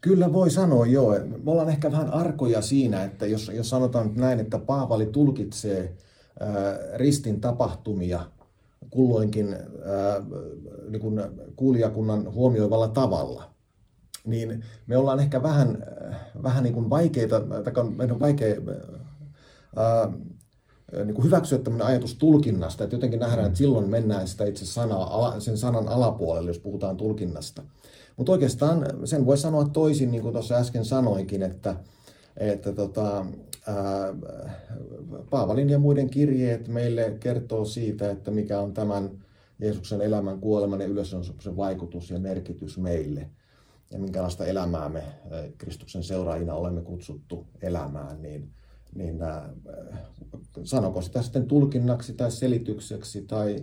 [0.00, 1.14] Kyllä voi sanoa joo.
[1.44, 5.96] Me ollaan ehkä vähän arkoja siinä, että jos, jos sanotaan näin, että Paavali tulkitsee
[6.40, 8.20] ää, ristin tapahtumia
[8.90, 10.22] kulloinkin ää,
[10.88, 11.20] niin kuin
[11.56, 13.50] kuulijakunnan huomioivalla tavalla,
[14.24, 15.84] niin me ollaan ehkä vähän,
[16.42, 18.54] vähän niin kuin vaikeita, tai meidän on vaikea
[19.76, 20.12] ää,
[20.92, 25.40] niin kuin hyväksyä tämmöinen ajatus tulkinnasta, että jotenkin nähdään, että silloin mennään sitä itse sanaa,
[25.40, 27.62] sen sanan alapuolelle, jos puhutaan tulkinnasta.
[28.16, 31.76] Mutta oikeastaan sen voi sanoa toisin, niin kuin tuossa äsken sanoinkin, että,
[32.36, 33.26] että tota,
[33.66, 34.14] ää,
[35.30, 39.10] Paavalin ja muiden kirjeet meille kertoo siitä, että mikä on tämän
[39.58, 43.30] Jeesuksen elämän, kuoleman ja ylösnousemuksen vaikutus ja merkitys meille
[43.90, 45.02] ja minkälaista elämää me
[45.58, 48.50] Kristuksen seuraajina olemme kutsuttu elämään, niin,
[48.94, 49.48] niin ää,
[50.64, 53.56] sanoko sitä sitten tulkinnaksi tai selitykseksi tai,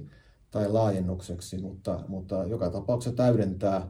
[0.52, 3.88] tai laajennukseksi, mutta, mutta joka tapauksessa täydentää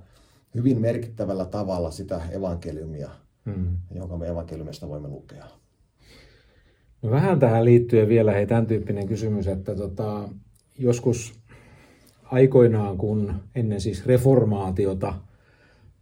[0.56, 3.10] hyvin merkittävällä tavalla sitä evankeliumia,
[3.46, 3.78] hmm.
[3.96, 5.46] jonka me evankeliumista voimme lukea.
[7.02, 10.30] No vähän tähän liittyen vielä hei, tämän tyyppinen kysymys, että tota,
[10.78, 11.34] joskus
[12.24, 15.14] aikoinaan, kun ennen siis reformaatiota,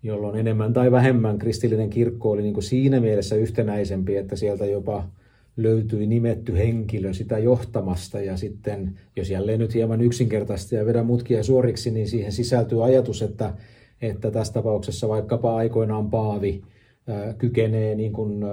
[0.04, 5.08] jolloin enemmän tai vähemmän kristillinen kirkko oli niin kuin siinä mielessä yhtenäisempi, että sieltä jopa
[5.58, 11.44] löytyi nimetty henkilö sitä johtamasta ja sitten, jos jälleen nyt hieman yksinkertaisesti ja vedä mutkia
[11.44, 13.54] suoriksi, niin siihen sisältyy ajatus, että
[14.02, 16.62] että tässä tapauksessa vaikkapa aikoinaan Paavi
[17.38, 18.44] kykenee niin kuin,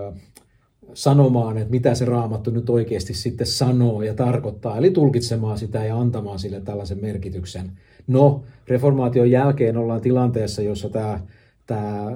[0.95, 5.99] sanomaan, että mitä se raamattu nyt oikeasti sitten sanoo ja tarkoittaa, eli tulkitsemaan sitä ja
[5.99, 7.73] antamaan sille tällaisen merkityksen.
[8.07, 11.21] No, reformaation jälkeen ollaan tilanteessa, jossa tämä,
[11.67, 12.13] tämä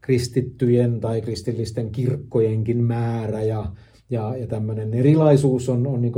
[0.00, 3.66] kristittyjen tai kristillisten kirkkojenkin määrä ja,
[4.10, 6.12] ja, ja tämmöinen erilaisuus on, on niin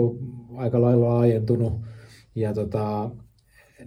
[0.56, 1.72] aika lailla laajentunut.
[2.34, 3.10] Ja tota,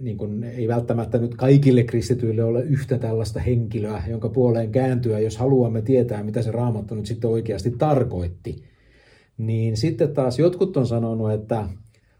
[0.00, 5.36] niin kuin ei välttämättä nyt kaikille kristityille ole yhtä tällaista henkilöä, jonka puoleen kääntyä, jos
[5.36, 8.64] haluamme tietää, mitä se raamattu nyt sitten oikeasti tarkoitti.
[9.38, 11.68] Niin sitten taas jotkut on sanonut, että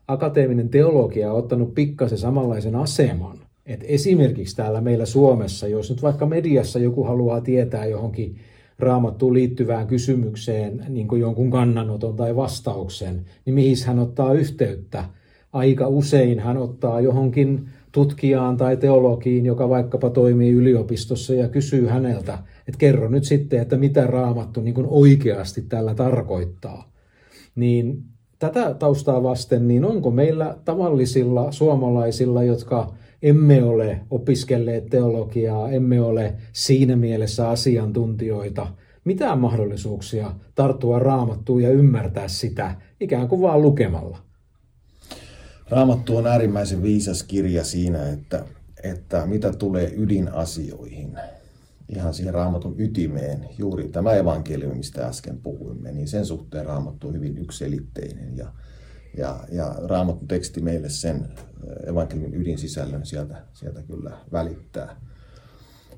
[0.09, 3.39] akateeminen teologia on ottanut pikkasen samanlaisen aseman.
[3.67, 8.37] Että esimerkiksi täällä meillä Suomessa, jos nyt vaikka mediassa joku haluaa tietää johonkin
[8.79, 15.05] raamattuun liittyvään kysymykseen niin kuin jonkun kannanoton tai vastauksen, niin mihin hän ottaa yhteyttä–
[15.55, 22.39] aika usein hän ottaa johonkin tutkijaan tai teologiin, joka vaikkapa toimii yliopistossa ja kysyy häneltä,
[22.69, 26.93] että kerro nyt sitten, että mitä raamattu niin kuin oikeasti tällä tarkoittaa.
[27.55, 28.03] Niin
[28.39, 36.35] tätä taustaa vasten, niin onko meillä tavallisilla suomalaisilla, jotka emme ole opiskelleet teologiaa, emme ole
[36.53, 38.67] siinä mielessä asiantuntijoita,
[39.05, 44.19] mitään mahdollisuuksia tarttua raamattuun ja ymmärtää sitä ikään kuin vaan lukemalla?
[45.71, 48.45] Raamattu on äärimmäisen viisas kirja siinä, että,
[48.83, 51.19] että mitä tulee ydinasioihin,
[51.89, 57.15] ihan siihen raamatun ytimeen, juuri tämä evankeliumi, mistä äsken puhuimme, niin sen suhteen raamattu on
[57.15, 58.53] hyvin ykselitteinen ja,
[59.17, 61.29] ja, ja raamatun teksti meille sen
[61.87, 65.01] evankeliumin ydinsisällön sieltä, sieltä kyllä välittää.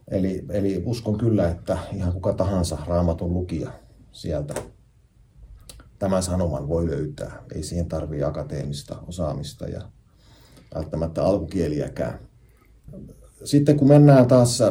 [0.08, 3.70] Eli, eli uskon kyllä, että ihan kuka tahansa raamatun lukija
[4.12, 4.54] sieltä
[5.98, 7.42] tämän sanoman voi löytää.
[7.54, 9.82] Ei siihen tarvitse akateemista osaamista ja
[10.74, 12.18] välttämättä alkukieliäkään.
[13.44, 14.62] Sitten kun mennään taas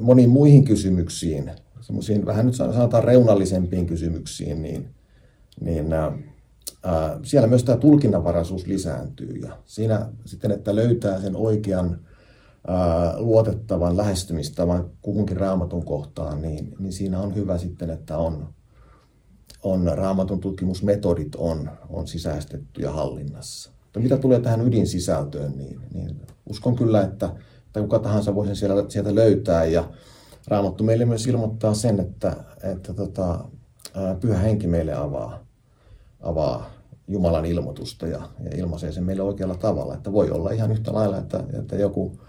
[0.00, 1.50] moniin muihin kysymyksiin,
[1.80, 4.94] semmoisiin vähän nyt sanotaan reunallisempiin kysymyksiin, niin,
[5.60, 5.86] niin
[6.82, 9.32] ää, siellä myös tämä tulkinnanvaraisuus lisääntyy.
[9.32, 11.98] Ja siinä sitten, että löytää sen oikean
[12.66, 18.48] ää, luotettavan lähestymistavan kuhunkin raamatun kohtaan, niin, niin siinä on hyvä sitten, että on,
[19.62, 23.70] on raamatun tutkimusmetodit on, on sisäistetty ja hallinnassa.
[23.84, 27.30] Mutta mitä tulee tähän ydinsisältöön, niin, niin uskon kyllä, että,
[27.66, 29.64] että kuka tahansa voisi sieltä, sieltä löytää.
[29.64, 29.90] Ja
[30.48, 33.48] Raamattu meille myös ilmoittaa sen, että, että tota,
[34.20, 35.44] pyhä henki meille avaa,
[36.20, 36.70] avaa
[37.08, 39.94] Jumalan ilmoitusta ja, ja ilmaisee sen meille oikealla tavalla.
[39.94, 42.20] Että voi olla ihan yhtä lailla, että, että joku,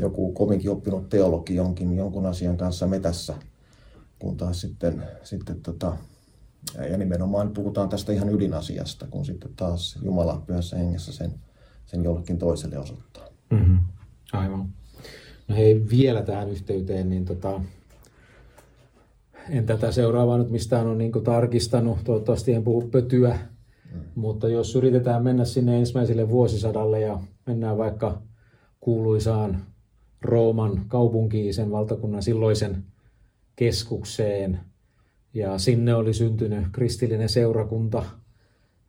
[0.00, 3.34] joku kovinkin oppinut teologi jonkin, jonkun asian kanssa metässä,
[4.18, 5.96] kun taas sitten, sitten tota,
[6.90, 11.34] ja nimenomaan puhutaan tästä ihan ydinasiasta, kun sitten taas Jumala pyhässä hengessä sen,
[11.86, 13.24] sen jollekin toiselle osoittaa.
[13.50, 13.78] Mm-hmm.
[14.32, 14.68] Aivan.
[15.48, 17.60] No hei, vielä tähän yhteyteen, niin tota,
[19.50, 23.38] en tätä seuraavaa nyt mistään ole niin tarkistanut, toivottavasti en puhu pötyä,
[23.92, 24.00] mm.
[24.14, 28.22] mutta jos yritetään mennä sinne ensimmäiselle vuosisadalle ja mennään vaikka
[28.80, 29.62] kuuluisaan
[30.22, 32.84] Rooman kaupunkiin, sen valtakunnan silloisen
[33.56, 34.60] keskukseen,
[35.34, 38.04] ja sinne oli syntynyt kristillinen seurakunta,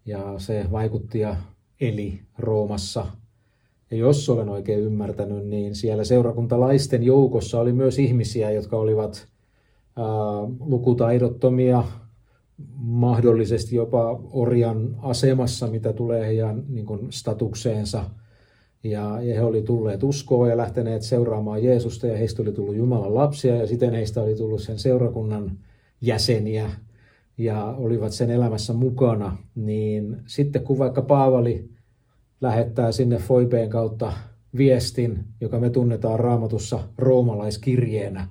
[0.05, 1.35] ja se vaikutti ja
[1.81, 3.05] eli Roomassa–
[3.91, 9.27] ja jos olen oikein ymmärtänyt, niin siellä seurakuntalaisten joukossa oli myös ihmisiä, jotka olivat
[10.59, 11.83] lukutaidottomia,
[12.77, 18.03] mahdollisesti jopa orjan asemassa, mitä tulee heidän niin kuin, statukseensa.
[18.83, 23.15] Ja, ja he olivat tulleet uskoon ja lähteneet seuraamaan Jeesusta ja heistä oli tullut Jumalan
[23.15, 25.57] lapsia ja siten heistä oli tullut sen seurakunnan
[26.01, 26.69] jäseniä
[27.37, 29.37] ja olivat sen elämässä mukana.
[29.55, 31.69] Niin sitten kun vaikka Paavali
[32.41, 34.13] lähettää sinne Foibeen kautta
[34.57, 38.27] viestin, joka me tunnetaan raamatussa roomalaiskirjeenä,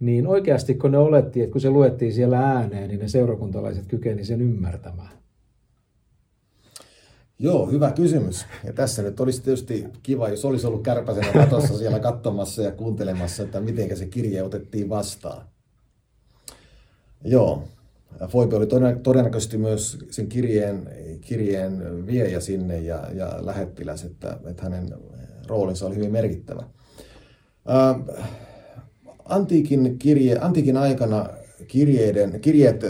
[0.00, 4.24] niin oikeasti kun ne oletti, että kun se luettiin siellä ääneen, niin ne seurakuntalaiset kykeni
[4.24, 5.20] sen ymmärtämään?
[7.38, 8.46] Joo, hyvä kysymys.
[8.64, 13.42] Ja tässä nyt olisi tietysti kiva, jos olisi ollut kärpäsenä katossa siellä katsomassa ja kuuntelemassa,
[13.42, 15.46] että miten se kirje otettiin vastaan.
[17.24, 17.64] Joo,
[18.28, 18.66] Foibe oli
[19.02, 24.94] todennäköisesti myös sen kirjeen, kirjeen viejä sinne ja, ja lähettiläs, että, että hänen
[25.46, 26.62] roolinsa oli hyvin merkittävä.
[29.30, 31.28] Antiikin, kirje, antiikin aikana
[31.68, 32.84] kirjeiden, kirjeet,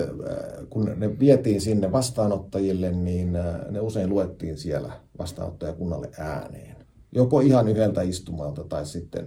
[0.70, 3.33] kun ne vietiin sinne vastaanottajille, niin
[3.70, 6.76] ne usein luettiin siellä vastaanottajakunnalle ääneen.
[7.12, 9.26] Joko ihan yhdeltä istumalta tai sitten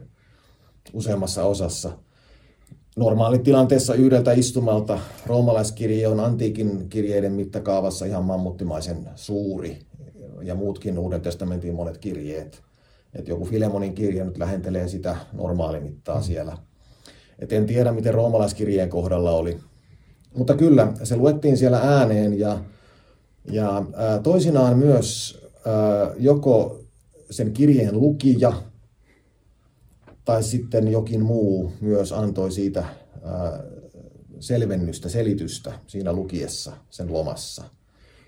[0.93, 1.91] useammassa osassa–
[2.95, 9.80] normaalitilanteessa yhdeltä istumalta roomalaiskirje on antiikin kirjeiden mittakaavassa ihan mammuttimaisen suuri
[10.41, 12.62] ja muutkin Uuden testamentin monet kirjeet.
[13.13, 16.23] Et joku Filemonin kirje nyt lähentelee sitä normaalimittaa mm.
[16.23, 16.58] siellä.
[17.39, 19.60] Et en tiedä, miten roomalaiskirjeen kohdalla oli.
[20.36, 22.60] Mutta kyllä, se luettiin siellä ääneen ja,
[23.52, 26.80] ja ää, toisinaan myös ää, joko
[27.32, 28.54] sen kirjeen lukija
[30.26, 32.86] tai sitten jokin muu myös antoi siitä
[34.39, 37.63] selvennystä, selitystä siinä lukiessa sen lomassa,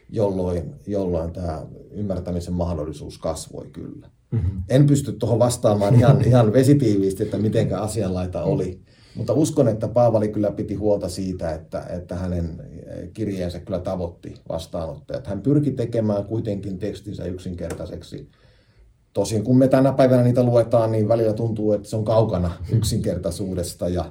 [0.10, 4.10] jolloin, jolloin tämä ymmärtämisen mahdollisuus kasvoi kyllä.
[4.32, 4.63] Mm-hmm.
[4.70, 8.82] En pysty tuohon vastaamaan ihan, ihan vesitiiviisti, että miten asianlaita oli,
[9.15, 12.62] mutta uskon, että Paavali kyllä piti huolta siitä, että, että hänen
[13.13, 15.28] kirjeensä kyllä tavoitti vastaanottajat.
[15.28, 18.30] Hän pyrki tekemään kuitenkin tekstinsä yksinkertaiseksi
[19.15, 23.89] Tosin kun me tänä päivänä niitä luetaan, niin välillä tuntuu, että se on kaukana yksinkertaisuudesta
[23.89, 24.06] ja,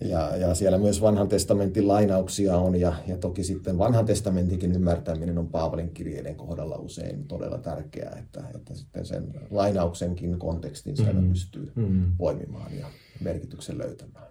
[0.00, 5.38] ja, ja siellä myös vanhan testamentin lainauksia on ja, ja toki sitten vanhan testamentinkin ymmärtäminen
[5.38, 11.28] on Paavalin kirjeiden kohdalla usein todella tärkeää, että, että sitten sen lainauksenkin kontekstin siellä mm.
[11.28, 12.16] pystyy mm.
[12.18, 12.86] poimimaan ja
[13.20, 14.26] merkityksen löytämään.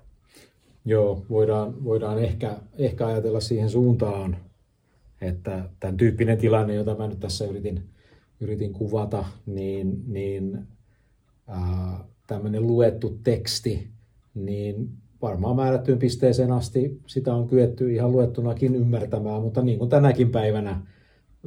[0.86, 4.38] Joo, voidaan, voidaan ehkä, ehkä ajatella siihen suuntaan,
[5.21, 7.84] että tämän tyyppinen tilanne, jota mä nyt tässä yritin
[8.39, 10.67] yritin kuvata, niin, niin
[12.28, 13.88] tämmöinen luettu teksti,
[14.34, 14.89] niin
[15.25, 20.81] varmaan määrättyyn pisteeseen asti sitä on kyetty ihan luettunakin ymmärtämään, mutta niin kuin tänäkin päivänä,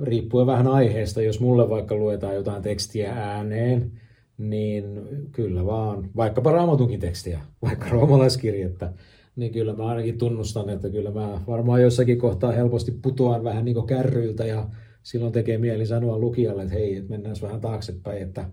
[0.02, 3.92] riippuen vähän aiheesta, jos mulle vaikka luetaan jotain tekstiä ääneen,
[4.38, 4.84] niin
[5.32, 8.92] kyllä vaan, vaikkapa raamatunkin tekstiä, vaikka roomalaiskirjettä,
[9.36, 13.74] niin kyllä mä ainakin tunnustan, että kyllä mä varmaan jossakin kohtaa helposti putoan vähän niin
[13.74, 14.68] kuin kärryiltä ja
[15.02, 18.50] silloin tekee mieli sanoa lukijalle, että hei, että mennään vähän taaksepäin, että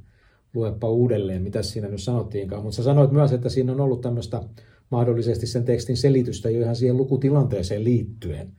[0.56, 2.64] luepa uudelleen, mitä siinä nyt sanottiinkaan.
[2.64, 4.44] Mutta sä sanoit myös, että siinä on ollut tämmöistä
[4.90, 8.52] mahdollisesti sen tekstin selitystä jo ihan siihen lukutilanteeseen liittyen.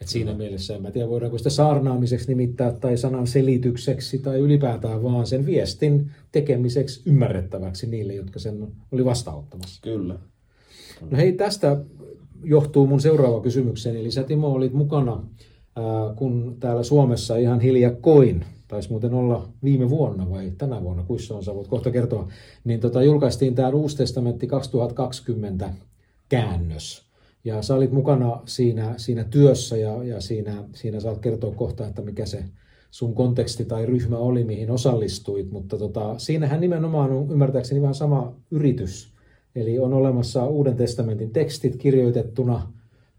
[0.00, 5.02] Et siinä mielessä en mä tiedä, voidaanko sitä saarnaamiseksi nimittää tai sanan selitykseksi tai ylipäätään
[5.02, 9.82] vaan sen viestin tekemiseksi ymmärrettäväksi niille, jotka sen oli vastaanottamassa.
[9.82, 10.18] Kyllä.
[11.10, 11.84] No hei, tästä
[12.44, 14.00] johtuu mun seuraava kysymykseni.
[14.00, 15.26] Eli sä Timo olit mukana,
[16.16, 21.44] kun täällä Suomessa ihan hiljakkoin, taisi muuten olla viime vuonna vai tänä vuonna, kuissa on,
[21.44, 22.28] sä voit kohta kertoa,
[22.64, 25.72] niin tota, julkaistiin tämä Uusi testamentti 2020
[26.28, 27.10] käännös.
[27.44, 32.02] Ja sä olit mukana siinä, siinä työssä ja, ja siinä, siinä saat kertoa kohta, että
[32.02, 32.44] mikä se
[32.90, 38.36] sun konteksti tai ryhmä oli, mihin osallistuit, mutta tota, siinähän nimenomaan on ymmärtääkseni vähän sama
[38.50, 39.14] yritys.
[39.54, 42.72] Eli on olemassa Uuden testamentin tekstit kirjoitettuna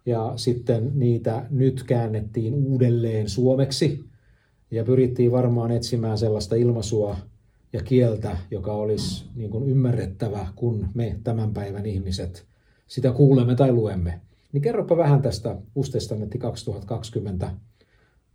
[0.06, 4.11] ja sitten niitä nyt käännettiin uudelleen suomeksi
[4.72, 7.18] ja pyrittiin varmaan etsimään sellaista ilmaisua
[7.74, 12.46] ja kieltä, joka olisi niin kuin ymmärrettävä, kun me tämän päivän ihmiset
[12.88, 14.22] sitä kuulemme tai luemme.
[14.52, 17.52] Niin kerropa vähän tästä Uustestamentti 2020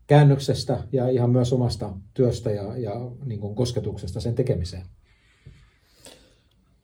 [0.06, 4.86] käännöksestä ja ihan myös omasta työstä ja, ja niin kuin kosketuksesta sen tekemiseen.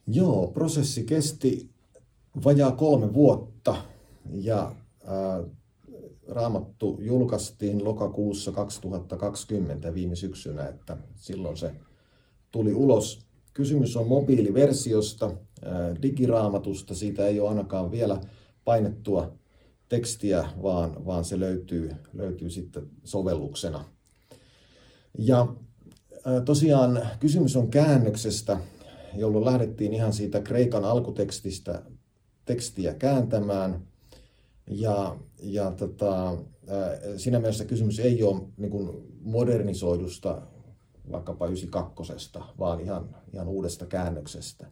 [0.06, 1.70] Joo, prosessi kesti
[2.44, 3.76] vajaa kolme vuotta
[4.30, 4.74] ja
[5.06, 5.44] ää,
[6.28, 11.74] Raamattu julkaistiin lokakuussa 2020 viime syksynä, että silloin se
[12.50, 13.26] tuli ulos.
[13.54, 15.30] Kysymys on mobiiliversiosta,
[16.02, 16.94] digiraamatusta.
[16.94, 18.20] Siitä ei ole ainakaan vielä
[18.64, 19.32] painettua
[19.88, 23.84] tekstiä, vaan, vaan se löytyy, löytyy sitten sovelluksena.
[25.18, 25.46] Ja
[26.44, 28.58] tosiaan kysymys on käännöksestä,
[29.14, 31.82] jolloin lähdettiin ihan siitä kreikan alkutekstistä
[32.44, 33.91] tekstiä kääntämään.
[34.70, 36.36] Ja, ja tota,
[37.16, 40.42] siinä mielessä kysymys ei ole niin kuin modernisoidusta
[41.12, 44.66] vaikkapa 92, vaan ihan, ihan uudesta käännöksestä.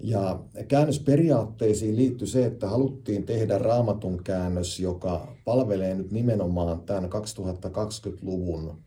[0.00, 8.78] Ja käännösperiaatteisiin liittyy se, että haluttiin tehdä raamatun käännös, joka palvelee nyt nimenomaan tämän 2020-luvun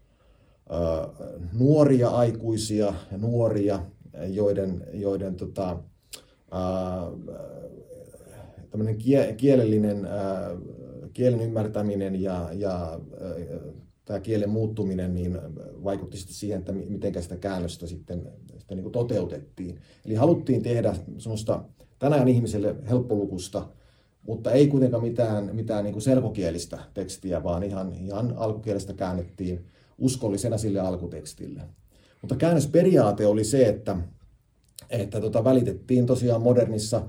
[1.53, 3.79] nuoria aikuisia nuoria,
[4.27, 5.77] joiden, joiden tota,
[9.37, 10.07] kielellinen
[11.13, 12.99] kielen ymmärtäminen ja, ja
[14.05, 15.39] tämä kielen muuttuminen niin
[15.83, 19.79] vaikutti sitten siihen, että miten sitä käännöstä sitten, sitten niin toteutettiin.
[20.05, 21.63] Eli haluttiin tehdä semmoista
[21.99, 23.67] tänään ihmiselle helppolukusta,
[24.27, 29.65] mutta ei kuitenkaan mitään, mitään niin selkokielistä tekstiä, vaan ihan, ihan alkukielestä käännettiin
[29.97, 31.61] uskollisena sille alkutekstille.
[32.21, 33.97] Mutta käännösperiaate oli se, että,
[34.89, 37.01] että tota, välitettiin tosiaan modernissa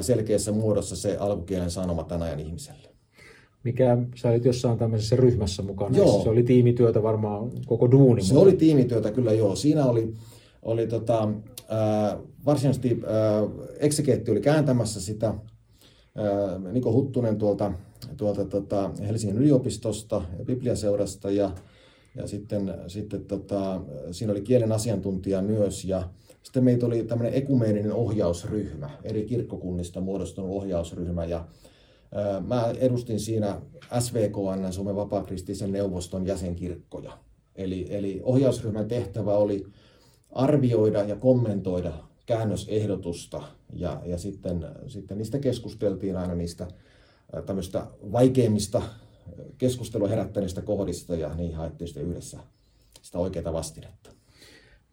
[0.00, 2.88] selkeässä muodossa se alkukielen sanoma tänä ajan ihmiselle
[3.64, 5.96] mikä sä olit jossain tämmöisessä ryhmässä mukana.
[5.96, 6.22] Joo.
[6.22, 8.22] Se oli tiimityötä varmaan koko duuni.
[8.22, 9.56] Se oli tiimityötä kyllä joo.
[9.56, 10.14] Siinä oli,
[10.62, 15.28] oli tota, äh, varsinaisesti äh, Exegetti oli kääntämässä sitä.
[15.28, 17.72] Äh, Niko Huttunen tuolta,
[18.16, 21.50] tuolta tota Helsingin yliopistosta ja Bibliaseurasta ja,
[22.14, 26.08] ja sitten, sitten tota, siinä oli kielen asiantuntija myös ja
[26.48, 31.44] sitten meitä oli tämmöinen ekumeeninen ohjausryhmä, eri kirkkokunnista muodostunut ohjausryhmä ja
[32.46, 33.60] Mä edustin siinä
[33.98, 37.18] SVKN, Suomen vapaakristillisen neuvoston jäsenkirkkoja.
[37.56, 39.66] Eli, eli ohjausryhmän tehtävä oli
[40.32, 41.92] arvioida ja kommentoida
[42.26, 46.68] käännösehdotusta ja, ja sitten, sitten niistä keskusteltiin aina niistä
[47.46, 48.82] tämmöistä vaikeimmista
[49.58, 52.38] keskustelua herättäneistä kohdista ja niin haettiin sitten yhdessä
[53.02, 54.17] sitä oikeaa vastinetta.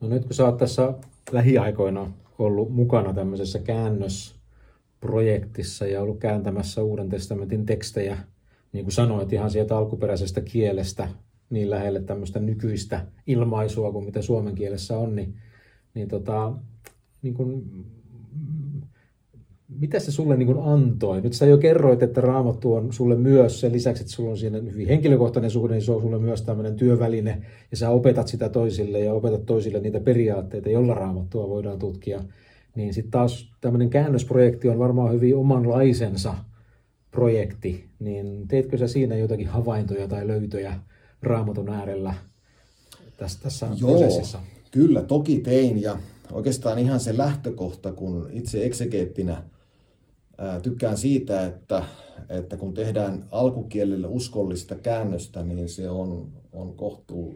[0.02, 0.94] No nyt kun sä oot tässä
[1.32, 4.36] lähiaikoina ollut mukana tämmöisessä käännös
[5.00, 8.18] projektissa ja ollut kääntämässä Uuden testamentin tekstejä,
[8.74, 11.08] niin kuin sanoit, ihan sieltä alkuperäisestä kielestä
[11.50, 15.36] niin lähelle tämmöistä nykyistä ilmaisua kuin mitä suomen kielessä on, niin,
[15.94, 16.54] niin, tota,
[17.22, 17.66] niin kuin,
[19.80, 21.22] mitä se sulle niin antoi?
[21.22, 24.58] Nyt sä jo kerroit, että raamattu on sulle myös sen lisäksi, että sulla on siinä
[24.58, 29.00] hyvin henkilökohtainen suhde, niin se on sulle myös tämmöinen työväline ja sä opetat sitä toisille
[29.00, 32.24] ja opetat toisille niitä periaatteita, joilla raamattua voidaan tutkia
[32.76, 36.36] niin sitten taas tämmöinen käännösprojekti on varmaan hyvin omanlaisensa
[37.12, 40.80] projekti, niin teitkö sä siinä jotakin havaintoja tai löytöjä
[41.22, 42.14] raamatun äärellä
[43.18, 44.40] tässä, tässä Joo, prosessissa?
[44.72, 45.98] kyllä, toki tein ja
[46.32, 49.44] oikeastaan ihan se lähtökohta, kun itse eksegeettinä
[50.38, 51.84] ää, tykkään siitä, että,
[52.30, 57.36] että kun tehdään alkukielelle uskollista käännöstä, niin se on, on kohtuu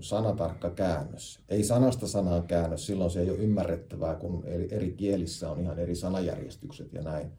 [0.00, 1.40] sanatarkka käännös.
[1.48, 5.78] Ei sanasta sanaan käännös, silloin se ei ole ymmärrettävää, kun eri, eri kielissä on ihan
[5.78, 7.32] eri sanajärjestykset ja näin.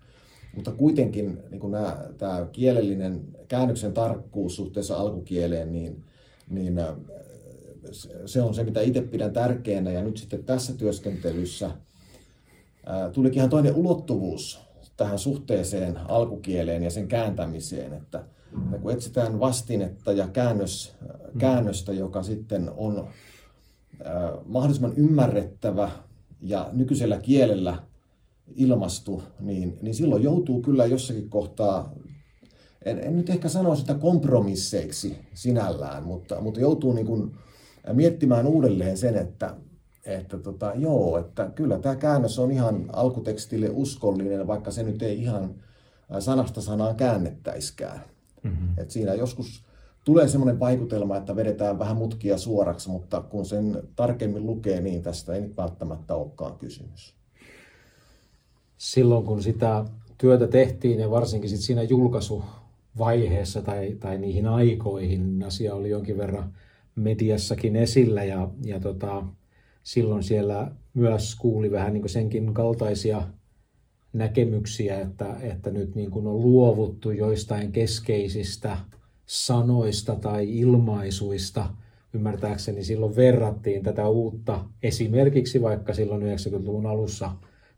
[0.56, 6.04] Mutta kuitenkin niin nämä, tämä kielellinen käännöksen tarkkuus suhteessa alkukieleen, niin,
[6.50, 6.82] niin
[8.26, 9.92] se on se, mitä itse pidän tärkeänä.
[9.92, 11.72] Ja nyt sitten tässä työskentelyssä
[13.14, 14.60] tulikin ihan toinen ulottuvuus
[14.98, 18.24] tähän suhteeseen alkukieleen ja sen kääntämiseen, että
[18.82, 21.40] kun etsitään vastinetta ja käännös, mm.
[21.40, 24.14] käännöstä, joka sitten on äh,
[24.46, 25.92] mahdollisimman ymmärrettävä
[26.42, 27.78] ja nykyisellä kielellä
[28.56, 31.94] ilmastu, niin, niin silloin joutuu kyllä jossakin kohtaa,
[32.86, 37.36] en, en nyt ehkä sano sitä kompromisseiksi sinällään, mutta, mutta joutuu niin kuin
[37.94, 39.56] miettimään uudelleen sen, että,
[40.06, 45.22] että tota, joo, että kyllä tämä käännös on ihan alkutekstille uskollinen, vaikka se nyt ei
[45.22, 45.56] ihan
[46.20, 48.02] sanasta sanaan käännettäiskään.
[48.44, 48.68] Mm-hmm.
[48.78, 49.64] Et siinä joskus
[50.06, 55.34] tulee semmoinen vaikutelma, että vedetään vähän mutkia suoraksi, mutta kun sen tarkemmin lukee, niin tästä
[55.34, 57.14] ei nyt välttämättä olekaan kysymys.
[58.78, 59.86] Silloin kun sitä
[60.18, 66.54] työtä tehtiin ja varsinkin sit siinä julkaisuvaiheessa tai, tai niihin aikoihin, asia oli jonkin verran
[66.96, 69.24] mediassakin esillä ja, ja tota,
[69.84, 73.24] silloin siellä myös kuuli vähän niin senkin kaltaisia
[74.14, 78.78] näkemyksiä, että, että nyt niin kuin on luovuttu joistain keskeisistä
[79.26, 81.70] sanoista tai ilmaisuista.
[82.14, 87.32] Ymmärtääkseni silloin verrattiin tätä uutta esimerkiksi vaikka silloin 90-luvun alussa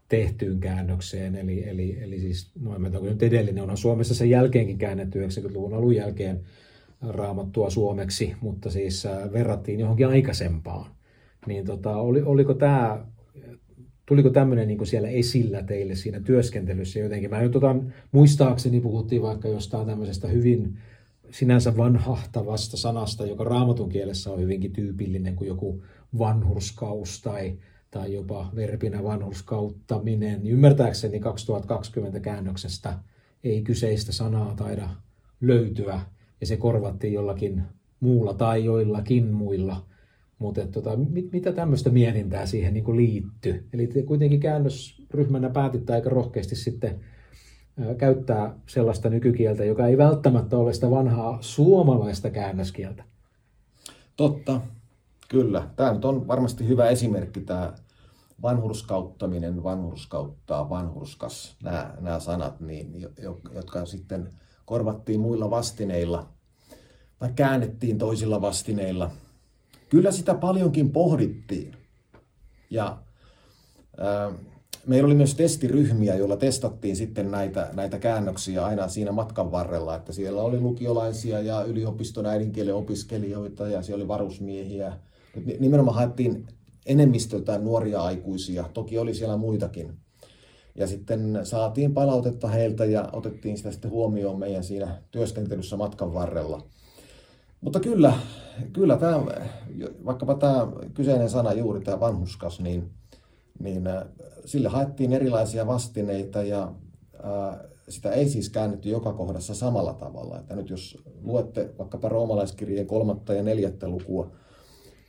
[0.09, 1.35] tehtyyn käännökseen.
[1.35, 5.73] Eli, eli, eli siis, no en tiedä, nyt edellinen onhan Suomessa sen jälkeenkin käännetty 90-luvun
[5.73, 6.41] alun jälkeen
[7.01, 10.95] raamattua suomeksi, mutta siis äh, verrattiin johonkin aikaisempaan.
[11.47, 13.05] Niin tota, oli, oliko tämä
[14.05, 17.29] tuliko tämmöinen niin siellä esillä teille siinä työskentelyssä jotenkin?
[17.29, 20.77] Mä nyt otan, muistaakseni puhuttiin vaikka jostain tämmöisestä hyvin
[21.31, 25.83] sinänsä vanhahtavasta sanasta, joka raamatun kielessä on hyvinkin tyypillinen kuin joku
[26.17, 27.57] vanhurskaus tai,
[27.91, 30.47] tai jopa verpinä vanhurskauttaminen.
[30.47, 32.99] Ymmärtääkseni 2020 käännöksestä
[33.43, 34.89] ei kyseistä sanaa taida
[35.41, 36.01] löytyä
[36.41, 37.63] ja se korvattiin jollakin
[37.99, 39.85] muulla tai joillakin muilla
[40.39, 43.67] mutta tota, mit, mitä tämmöistä mietintää siihen niin liittyy?
[43.73, 46.99] Eli te kuitenkin käännösryhmänä päätitte aika rohkeasti sitten
[47.97, 53.03] käyttää sellaista nykykieltä, joka ei välttämättä ole sitä vanhaa suomalaista käännöskieltä.
[54.17, 54.61] Totta,
[55.29, 55.67] kyllä.
[55.75, 57.73] Tämä nyt on varmasti hyvä esimerkki, tämä
[58.41, 63.07] vanhurskauttaminen, vanhurskauttaa, vanhurskas, nämä, nämä sanat, niin,
[63.55, 64.29] jotka sitten
[64.65, 66.27] korvattiin muilla vastineilla
[67.19, 69.11] tai käännettiin toisilla vastineilla–
[69.89, 71.73] kyllä sitä paljonkin pohdittiin.
[72.69, 72.97] Ja
[73.97, 74.31] ää,
[74.87, 80.13] meillä oli myös testiryhmiä, joilla testattiin sitten näitä, näitä käännöksiä aina siinä matkan varrella, että
[80.13, 84.97] siellä oli lukiolaisia ja yliopiston äidinkielen opiskelijoita ja siellä oli varusmiehiä.
[85.59, 86.47] Nimenomaan haettiin
[86.85, 89.93] enemmistöltään nuoria aikuisia, toki oli siellä muitakin.
[90.75, 96.61] Ja sitten saatiin palautetta heiltä ja otettiin sitä sitten huomioon meidän siinä työskentelyssä matkan varrella.
[97.65, 98.13] Mutta kyllä,
[98.73, 99.25] kyllä tämä,
[100.05, 102.91] vaikkapa tämä kyseinen sana juuri, tämä vanhuskas, niin,
[103.59, 104.03] niin äh,
[104.45, 106.71] sille haettiin erilaisia vastineita ja
[107.23, 107.55] ää, äh,
[107.89, 110.39] sitä ei siis käännetty joka kohdassa samalla tavalla.
[110.39, 114.31] Että nyt jos luette vaikkapa roomalaiskirjeen kolmatta ja neljättä lukua,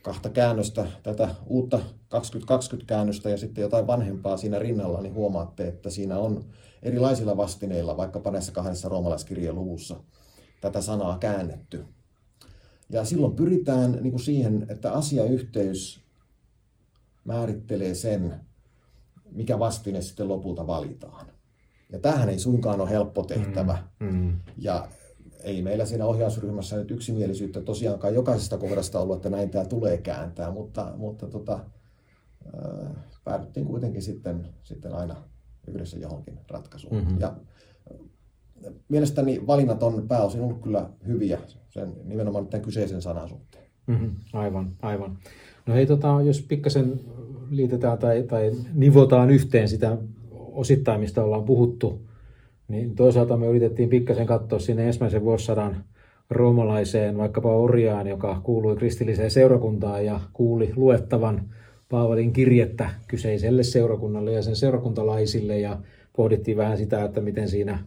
[0.03, 1.79] kahta käännöstä, tätä uutta
[2.15, 6.45] 2020-käännöstä ja sitten jotain vanhempaa siinä rinnalla, niin huomaatte, että siinä on
[6.83, 9.95] erilaisilla vastineilla, vaikkapa näissä kahdessa roomalaiskirjeen luvussa,
[10.61, 11.85] tätä sanaa käännetty.
[12.89, 16.01] Ja silloin pyritään niin kuin siihen, että asiayhteys
[17.25, 18.35] määrittelee sen,
[19.31, 21.27] mikä vastine sitten lopulta valitaan.
[21.91, 23.77] Ja tähän ei suinkaan ole helppo tehtävä.
[23.99, 24.33] Mm, mm.
[24.57, 24.87] Ja
[25.43, 30.51] ei meillä siinä ohjausryhmässä nyt yksimielisyyttä tosiaankaan jokaisesta kohdasta ollut, että näin tämä tulee kääntää,
[30.51, 31.59] mutta, mutta tota,
[32.45, 32.91] äh,
[33.23, 35.15] päädyttiin kuitenkin sitten, sitten aina
[35.67, 36.95] yhdessä johonkin ratkaisuun.
[36.95, 37.19] Mm-hmm.
[37.19, 37.35] Ja
[38.89, 41.39] mielestäni valinnat on pääosin ollut kyllä hyviä
[41.69, 43.63] sen nimenomaan tämän kyseisen sanan suhteen.
[43.87, 45.17] Mm-hmm, aivan, aivan.
[45.65, 46.99] No hei, tota, jos pikkasen
[47.49, 49.97] liitetään tai, tai nivotaan yhteen sitä
[50.31, 52.01] osittain, mistä ollaan puhuttu,
[52.67, 55.83] niin toisaalta me yritettiin pikkasen katsoa sinne ensimmäisen vuosisadan
[56.29, 61.49] roomalaiseen, vaikkapa Orjaan, joka kuului kristilliseen seurakuntaan ja kuuli luettavan
[61.89, 65.79] Paavalin kirjettä kyseiselle seurakunnalle ja sen seurakuntalaisille ja
[66.15, 67.79] pohdittiin vähän sitä, että miten siinä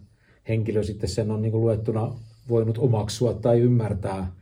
[0.49, 2.17] henkilö sitten sen on niin kuin luettuna
[2.49, 4.33] voinut omaksua tai ymmärtää,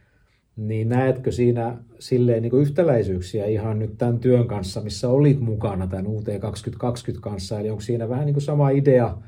[0.56, 5.86] niin näetkö siinä silleen niin kuin yhtäläisyyksiä ihan nyt tämän työn kanssa, missä olit mukana
[5.86, 9.18] tämän UT 2020 kanssa, eli onko siinä vähän niin kuin sama idea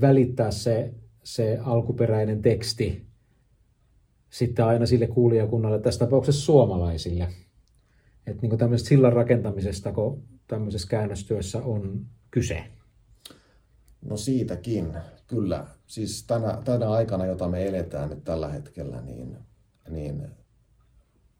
[0.00, 3.12] välittää se, se alkuperäinen teksti
[4.32, 7.28] sitten aina sille kuulijakunnalle, tässä tapauksessa suomalaisille.
[8.26, 12.64] Että niin tämmöisestä sillan rakentamisesta, kun tämmöisessä käännöstyössä on kyse.
[14.02, 14.92] No siitäkin,
[15.32, 15.66] kyllä.
[15.86, 19.38] Siis tänä, tänä aikana, jota me eletään nyt tällä hetkellä, niin,
[19.88, 20.28] niin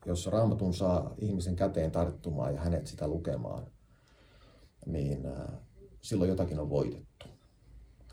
[0.06, 3.66] jos raamatun saa ihmisen käteen tarttumaan ja hänet sitä lukemaan,
[4.86, 5.58] niin äh,
[6.00, 7.26] silloin jotakin on voitettu.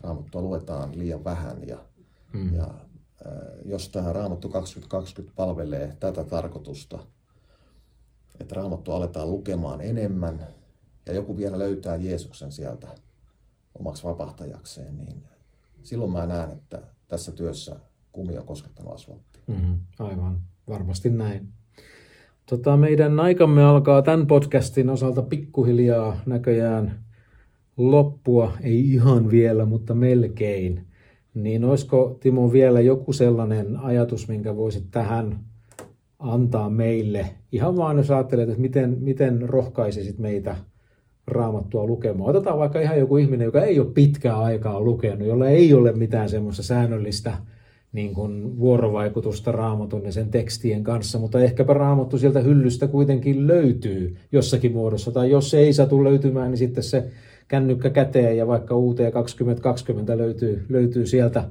[0.00, 1.84] Raamattua luetaan liian vähän ja,
[2.32, 2.54] hmm.
[2.54, 2.74] ja
[3.64, 6.98] jos tämä Raamattu 2020 palvelee tätä tarkoitusta,
[8.40, 10.46] että Raamattu aletaan lukemaan enemmän
[11.06, 12.88] ja joku vielä löytää Jeesuksen sieltä
[13.78, 15.29] omaksi vapahtajakseen, niin
[15.82, 17.76] silloin mä näen, että tässä työssä
[18.12, 19.42] kumi on koskettanut asfalttia.
[19.46, 21.48] Mm-hmm, aivan, varmasti näin.
[22.46, 27.04] Tota, meidän aikamme alkaa tämän podcastin osalta pikkuhiljaa näköjään
[27.76, 30.86] loppua, ei ihan vielä, mutta melkein.
[31.34, 35.38] Niin olisiko Timo vielä joku sellainen ajatus, minkä voisit tähän
[36.18, 37.30] antaa meille?
[37.52, 40.56] Ihan vaan jos ajattelet, että miten, miten rohkaisisit meitä
[41.30, 42.30] raamattua lukemaan.
[42.30, 46.28] Otetaan vaikka ihan joku ihminen, joka ei ole pitkää aikaa lukenut, jolla ei ole mitään
[46.28, 47.32] semmoista säännöllistä
[47.92, 54.16] niin kuin vuorovaikutusta raamatun ja sen tekstien kanssa, mutta ehkäpä raamattu sieltä hyllystä kuitenkin löytyy
[54.32, 57.10] jossakin muodossa, tai jos se ei satu löytymään, niin sitten se
[57.48, 61.44] kännykkä käteen ja vaikka UT 2020 löytyy, löytyy sieltä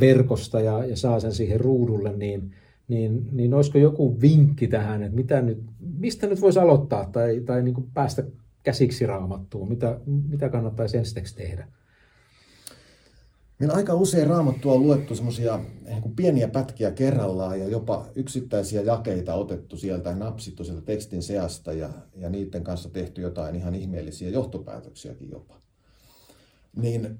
[0.00, 2.52] verkosta ja, ja saa sen siihen ruudulle, niin,
[2.88, 5.58] niin, niin olisiko joku vinkki tähän, että mitä nyt,
[5.98, 8.24] mistä nyt voisi aloittaa tai, tai niin kuin päästä
[8.66, 11.68] käsiksi raamattuun, mitä, mitä kannattaisi ensiksi tehdä?
[13.58, 15.60] Meillä aika usein raamattua on luettu semmoisia
[16.16, 21.90] pieniä pätkiä kerrallaan ja jopa yksittäisiä jakeita otettu sieltä ja napsittu sieltä tekstin seasta ja,
[22.14, 25.60] ja niiden kanssa tehty jotain ihan ihmeellisiä johtopäätöksiäkin jopa.
[26.76, 27.18] Niin,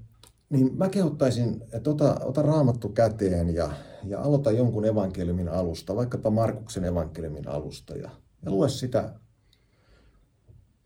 [0.51, 3.71] niin mä kehottaisin, että ota, ota raamattu käteen ja,
[4.05, 8.11] ja aloita jonkun evankeliumin alusta, vaikkapa Markuksen evankeliumin alusta ja,
[8.45, 9.13] ja lue sitä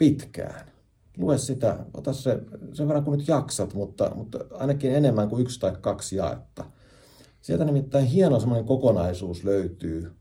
[0.01, 0.67] pitkään
[1.19, 2.41] lue sitä, ota se
[2.73, 6.65] sen verran kuin nyt jaksat, mutta, mutta ainakin enemmän kuin yksi tai kaksi jaetta.
[7.41, 10.13] Sieltä nimittäin hieno semmoinen kokonaisuus löytyy.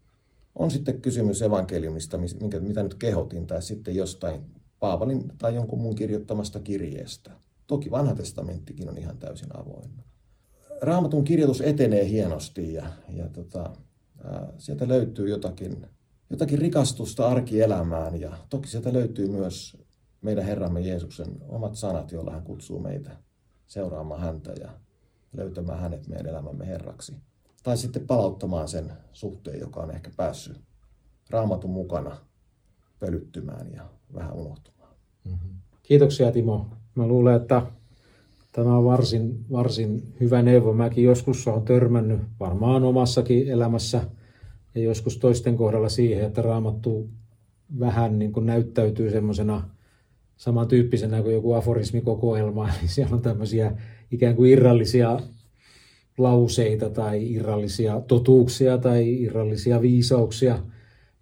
[0.55, 4.41] On sitten kysymys evankeliumista, minkä, mitä nyt kehotin, tai sitten jostain
[4.80, 7.32] Paavalin tai jonkun muun kirjoittamasta kirjeestä.
[7.67, 10.03] Toki vanha testamenttikin on ihan täysin avoinna.
[10.82, 13.73] Raamatun kirjoitus etenee hienosti ja, ja tota,
[14.23, 15.88] ää, sieltä löytyy jotakin,
[16.30, 19.77] jotakin rikastusta arkielämään ja toki sieltä löytyy myös
[20.21, 23.11] meidän Herramme Jeesuksen omat sanat, joilla hän kutsuu meitä
[23.67, 24.69] seuraamaan häntä ja
[25.38, 27.15] löytämään hänet meidän elämämme Herraksi.
[27.63, 30.61] Tai sitten palauttamaan sen suhteen, joka on ehkä päässyt
[31.30, 32.17] raamatun mukana
[32.99, 34.93] pölyttymään ja vähän unohtumaan.
[35.25, 35.49] Mm-hmm.
[35.84, 36.67] Kiitoksia Timo.
[36.95, 37.61] Mä luulen, että
[38.51, 40.73] tämä on varsin, varsin hyvä neuvo.
[40.73, 44.01] Mäkin joskus olen törmännyt varmaan omassakin elämässä
[44.76, 47.09] ja joskus toisten kohdalla siihen, että raamattu
[47.80, 49.70] vähän niin kuin näyttäytyy semmoisena
[50.38, 53.72] samantyyppisenä kuin joku aforismikokoelma, niin siellä on tämmöisiä
[54.11, 55.20] ikään kuin irrallisia
[56.17, 60.59] lauseita tai irrallisia totuuksia tai irrallisia viisauksia.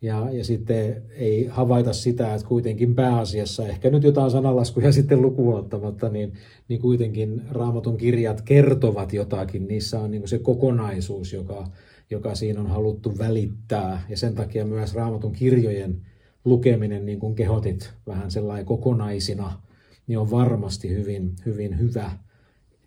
[0.02, 5.60] Ja, ja sitten ei havaita sitä, että kuitenkin pääasiassa, ehkä nyt jotain sanalaskuja sitten lukuun
[5.60, 6.34] ottamatta, niin,
[6.68, 9.68] niin kuitenkin raamatun kirjat kertovat jotakin.
[9.68, 11.68] Niissä on niin se kokonaisuus, joka,
[12.10, 14.06] joka siinä on haluttu välittää.
[14.10, 16.02] Ja sen takia myös raamatun kirjojen
[16.46, 19.62] lukeminen, niin kuin kehotit vähän sellainen kokonaisina,
[20.08, 22.12] niin on varmasti hyvin, hyvin hyvä,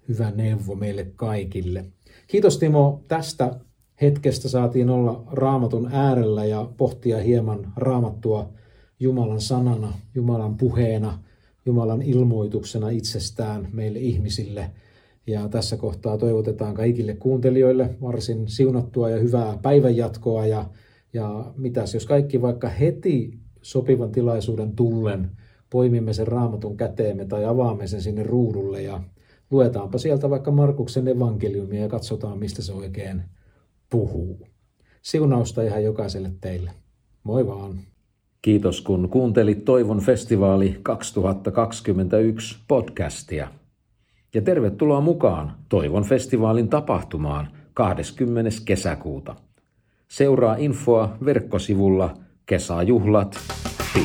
[0.08, 1.84] hyvä neuvo meille kaikille.
[2.26, 3.60] Kiitos Timo tästä
[4.02, 8.48] hetkestä saatiin olla raamatun äärellä ja pohtia hieman raamattua
[9.00, 11.18] Jumalan sanana, Jumalan puheena,
[11.66, 14.70] Jumalan ilmoituksena itsestään meille ihmisille.
[15.26, 20.46] Ja tässä kohtaa toivotetaan kaikille kuuntelijoille varsin siunattua ja hyvää päivänjatkoa.
[20.46, 20.64] Ja,
[21.12, 25.30] ja mitäs, jos kaikki vaikka heti sopivan tilaisuuden tullen
[25.70, 29.00] poimimme sen raamatun käteemme tai avaamme sen sinne ruudulle ja
[29.50, 33.22] luetaanpa sieltä vaikka Markuksen evankeliumia ja katsotaan, mistä se oikein
[33.90, 34.48] puhuu.
[35.02, 36.70] Siunausta ihan jokaiselle teille.
[37.24, 37.78] Moi vaan.
[38.42, 43.48] Kiitos kun kuuntelit Toivon festivaali 2021 podcastia.
[44.34, 48.50] Ja tervetuloa mukaan Toivon festivaalin tapahtumaan 20.
[48.64, 49.36] kesäkuuta.
[50.08, 52.16] Seuraa infoa verkkosivulla
[52.46, 54.00] kesäjuhlat.fi.